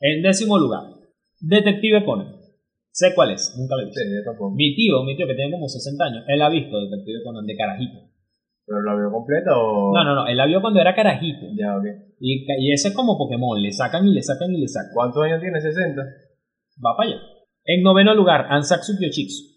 [0.01, 0.83] En décimo lugar,
[1.41, 2.42] Detective Conan.
[2.93, 4.01] Sé cuál es, nunca lo he visto.
[4.01, 4.55] Sí, yo tampoco.
[4.55, 7.57] Mi tío, mi tío que tiene como 60 años, él ha visto Detective Conan de
[7.57, 7.99] carajito.
[8.67, 9.93] ¿Pero la vio completa o...?
[9.97, 11.47] No, no, no, él la vio cuando era carajito.
[11.57, 11.85] Ya, ok.
[12.21, 14.93] Y, y ese es como Pokémon, le sacan y le sacan y le sacan.
[14.93, 15.59] ¿Cuántos años tiene?
[15.59, 15.97] ¿60?
[16.85, 17.21] Va para allá.
[17.65, 19.57] En noveno lugar, Ansatsu Kyochitsu.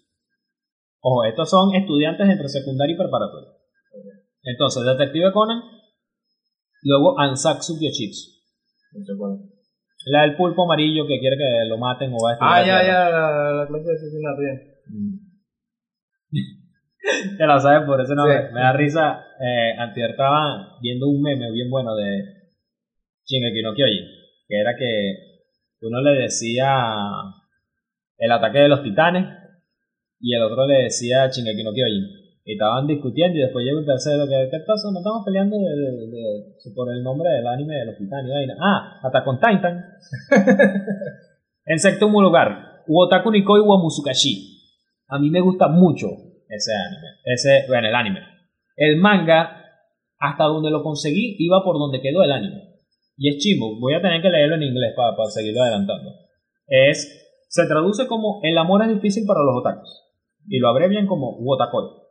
[1.00, 3.50] Ojo, estos son estudiantes entre secundaria y preparatoria.
[4.42, 5.60] Entonces, Detective Conan,
[6.82, 8.30] luego Ansatsu Kyochitsu.
[8.92, 9.55] No sé cuál.
[10.08, 12.66] La del pulpo amarillo que quiere que lo maten o va a destruir Ah, la
[12.66, 13.04] ya, Tierra.
[13.04, 14.54] ya, la, la clase de asesina ría.
[17.38, 18.28] Ya lo sabes, por eso no Sí.
[18.30, 19.24] me, me da risa.
[19.40, 22.24] Eh, antier estaba viendo un meme bien bueno de
[23.26, 24.04] Shingeki no Kyojin,
[24.48, 25.12] que era que
[25.82, 26.74] uno le decía
[28.18, 29.26] el ataque de los titanes
[30.20, 32.04] y el otro le decía Shingeki no Kyojin.
[32.48, 34.92] Y estaban discutiendo y después llega un tercero que, ¿qué pasó?
[34.92, 38.30] No estamos peleando de, de- de- por el nombre del anime de los titanes.
[38.62, 39.84] Ah, Attack on Titan.
[41.66, 44.62] en séptimo lugar, Wotaku Nikoi wa Musukashi.
[45.08, 46.06] A mí me gusta mucho
[46.48, 47.08] ese anime.
[47.24, 48.20] Ese, bueno, el anime.
[48.76, 49.64] El manga,
[50.20, 52.62] hasta donde lo conseguí, iba por donde quedó el anime.
[53.16, 53.80] Y es chimbo.
[53.80, 56.12] Voy a tener que leerlo en inglés para, para seguirlo adelantando.
[56.68, 60.02] Es, se traduce como El amor es difícil para los otakus.
[60.48, 62.05] Y lo abrevian como Wotakoi.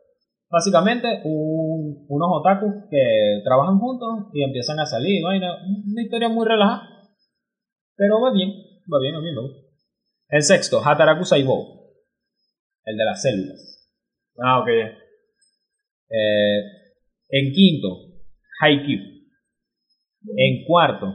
[0.48, 5.22] Básicamente, un- unos otakus que trabajan juntos y empiezan a salir.
[5.24, 5.56] Vaina.
[5.64, 6.82] Una historia muy relajada.
[7.96, 8.50] Pero va bien.
[8.92, 9.58] Va bien, a mí me gusta.
[10.28, 11.64] El sexto, Hataraku Saibou.
[12.84, 13.90] El de las células.
[14.38, 14.68] Ah, ok.
[16.08, 16.60] Eh,
[17.30, 17.88] en quinto,
[18.60, 19.16] Haikyuu.
[20.36, 21.06] En cuarto,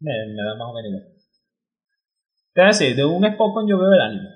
[0.00, 1.04] me, da más o menos igual.
[2.52, 4.28] Te voy decir, de un Spokon yo veo el anime.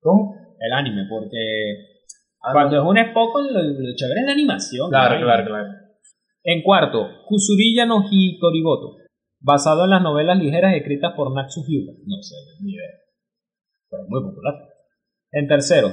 [0.00, 0.34] ¿Cómo?
[0.58, 1.93] El anime, porque
[2.52, 2.82] cuando no.
[2.82, 4.90] es un Spokon, lo, lo chévere es la animación.
[4.90, 5.26] Claro, ¿no?
[5.26, 5.68] claro, claro.
[6.42, 8.96] En cuarto, Kusuriya no Hitorigoto.
[9.40, 11.92] Basado en las novelas ligeras escritas por Natsu Hyuga.
[12.06, 12.88] No sé, ni idea.
[13.90, 14.54] Pero muy popular.
[15.32, 15.88] En tercero,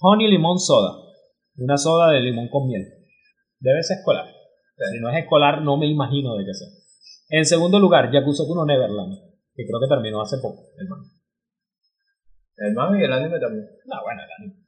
[0.00, 0.96] Honey Limón Soda.
[1.56, 2.86] Una soda de limón con miel.
[3.58, 4.26] Debe ser escolar.
[4.92, 6.68] Si no es escolar, no me imagino de qué sea.
[7.30, 9.18] En segundo lugar, Yakuza Kuno Neverland.
[9.54, 11.10] Que creo que terminó hace poco, el manga.
[12.56, 13.66] El manga y el anime también.
[13.90, 14.67] Ah, bueno, el anime.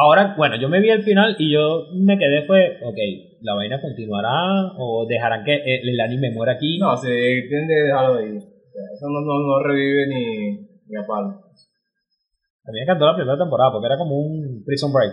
[0.00, 2.98] Ahora, bueno, yo me vi el final y yo me quedé fue, ok,
[3.40, 6.78] ¿la vaina continuará o dejarán que el, el anime muera aquí?
[6.78, 8.36] No, se tiende a dejarlo de ahí.
[8.36, 10.50] O sea, eso no, no, no revive ni,
[10.86, 11.28] ni a palo.
[11.28, 15.12] A mí me encantó la primera temporada porque era como un Prison Break.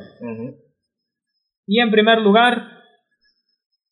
[1.66, 2.76] Y en primer lugar,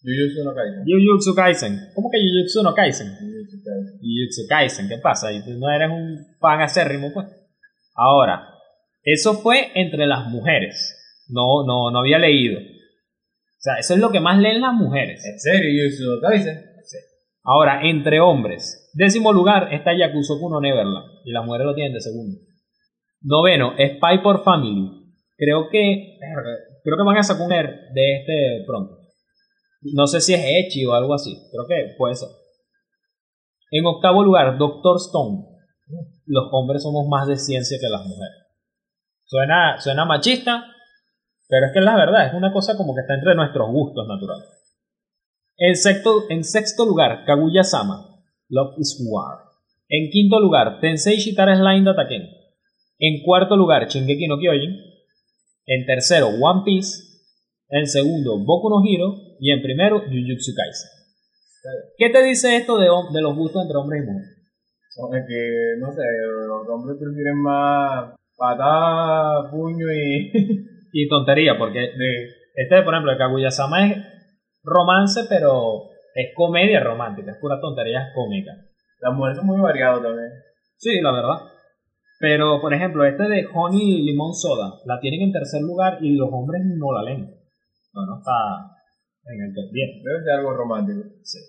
[0.03, 0.83] Jujutsu no Kaisen.
[0.85, 1.79] Jujutsu Kaisen.
[1.95, 3.07] ¿Cómo que Jujutsu no Kaisen?
[3.07, 3.99] Jujutsu Kaisen.
[3.99, 5.31] Jujutsu Kaisen, ¿qué pasa?
[5.31, 7.25] Y tú no eres un fan acérrimo, pues.
[7.95, 8.52] Ahora,
[9.03, 10.99] eso fue entre las mujeres.
[11.29, 12.59] No, no, no había leído.
[12.59, 15.23] O sea, eso es lo que más leen las mujeres.
[15.25, 16.73] ¿En serio Jujutsu no Kaisen?
[17.43, 18.89] Ahora, entre hombres.
[18.93, 21.21] Décimo lugar está Yakusoku no Neverland.
[21.25, 22.37] Y las mujeres lo tienen de segundo.
[23.21, 24.89] Noveno, Spy por Family.
[25.37, 26.17] Creo que.
[26.83, 28.97] Creo que van a sacar un ER de este pronto.
[29.93, 31.33] No sé si es Echi o algo así.
[31.51, 32.29] Creo que puede ser.
[33.71, 35.45] En octavo lugar, Doctor Stone.
[36.25, 38.42] Los hombres somos más de ciencia que las mujeres.
[39.33, 40.63] Suena, suena machista,
[41.49, 44.07] pero es que es la verdad, es una cosa como que está entre nuestros gustos
[44.07, 44.47] naturales.
[45.57, 49.39] En sexto, en sexto lugar, Kaguya-sama, Love is War.
[49.89, 52.29] En quinto lugar, Tensei Shitara Slime Dataken.
[52.99, 54.77] En cuarto lugar, Shingeki no Kyojin.
[55.65, 57.01] En tercero, One Piece.
[57.69, 59.15] En segundo, Boku no Hero.
[59.39, 60.91] Y en primero, Jujutsu Kaisen.
[61.97, 64.29] ¿Qué te dice esto de, los gustos entre hombres y mujeres?
[65.27, 66.03] Que, no sé,
[66.47, 68.13] los hombres prefieren más
[68.43, 70.31] patada, puño y...
[70.95, 71.89] Y tontería, porque
[72.53, 73.97] este, por ejemplo, el Kaguya-sama es
[74.63, 78.51] romance, pero es comedia romántica, es pura tontería cómica.
[78.99, 80.29] las mujeres son muy variadas también.
[80.77, 81.49] Sí, la verdad.
[82.19, 86.29] Pero, por ejemplo, este de Honey Limón Soda, la tienen en tercer lugar y los
[86.31, 87.25] hombres no la leen.
[87.93, 88.69] No, no está
[89.25, 90.03] en el top 10.
[90.03, 91.01] Debe ser algo romántico.
[91.23, 91.39] Sí.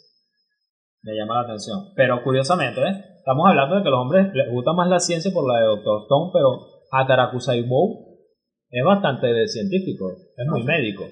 [1.03, 1.93] Me llama la atención.
[1.95, 3.05] Pero curiosamente, ¿eh?
[3.19, 5.67] estamos hablando de que a los hombres les gusta más la ciencia por la de
[5.67, 6.03] Dr.
[6.05, 8.19] Stone, pero Hataraku Saibou
[8.71, 11.05] es bastante de científico, es muy Ah, médico.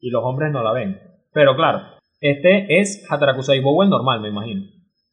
[0.00, 0.98] Y los hombres no la ven.
[1.32, 1.80] Pero claro,
[2.20, 4.62] este es Hataraku Saibou el normal, me imagino.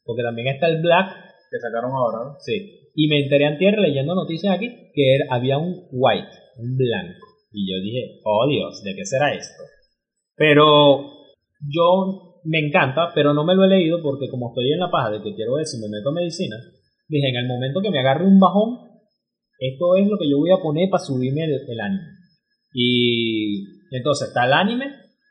[0.04, 1.08] Porque también está el Black
[1.52, 2.36] Que sacaron ahora, ¿no?
[2.40, 2.90] Sí.
[2.96, 7.26] Y me enteré antier leyendo noticias aquí que era- había un white, un blanco.
[7.52, 9.64] Y yo dije, oh Dios, ¿de qué será esto?
[10.36, 11.02] Pero
[11.68, 15.10] yo me encanta, pero no me lo he leído porque como estoy en la paja
[15.12, 16.56] de que quiero ver si me meto a medicina,
[17.08, 18.89] dije, en el momento que me agarre un bajón,
[19.60, 22.08] esto es lo que yo voy a poner para subirme el, el anime.
[22.74, 24.86] Y entonces está el anime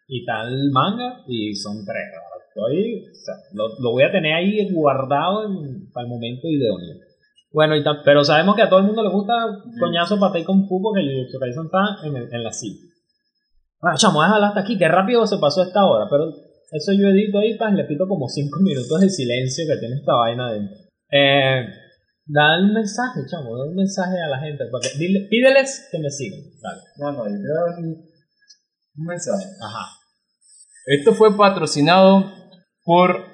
[0.09, 2.05] y está el manga y son tres.
[2.49, 6.97] Estoy, o sea, lo, lo voy a tener ahí guardado en- para el momento idóneo.
[7.53, 9.33] Bueno, y pero sabemos que a todo el mundo le gusta
[9.79, 12.81] coñazo para con fu porque Jujutsu Kaisen está en, el- en la cima.
[13.81, 16.25] Bueno, chamo, déjala hasta aquí, que rápido se pasó esta hora, pero
[16.73, 20.15] eso yo edito ahí, pues le pito como 5 minutos de silencio que tiene esta
[20.15, 20.77] vaina dentro.
[21.13, 21.65] Eh,
[22.31, 26.11] da un mensaje, chamo, da un mensaje a la gente, porque dile- pídeles que me
[26.11, 26.41] sigan.
[26.63, 26.83] Dale.
[26.99, 28.09] No, no, yo te voy a dar un
[29.01, 29.45] un mensaje.
[29.63, 29.85] Ajá.
[30.87, 32.33] Esto fue patrocinado
[32.85, 33.25] por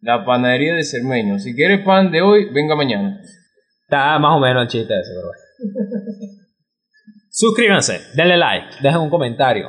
[0.00, 1.38] La panadería de Cermeño.
[1.38, 3.18] Si quieres pan de hoy, venga mañana.
[3.88, 6.36] Está más o menos el chiste ese, pero bueno.
[7.30, 9.68] Suscríbanse, denle like, dejen un comentario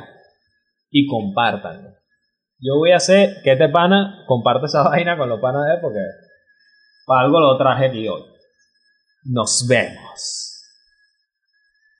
[0.90, 1.94] y compartan.
[2.60, 5.78] Yo voy a hacer que este pana comparte esa vaina con los panas de él
[5.80, 6.00] porque
[7.06, 8.22] para algo lo traje aquí hoy.
[9.24, 10.47] Nos vemos.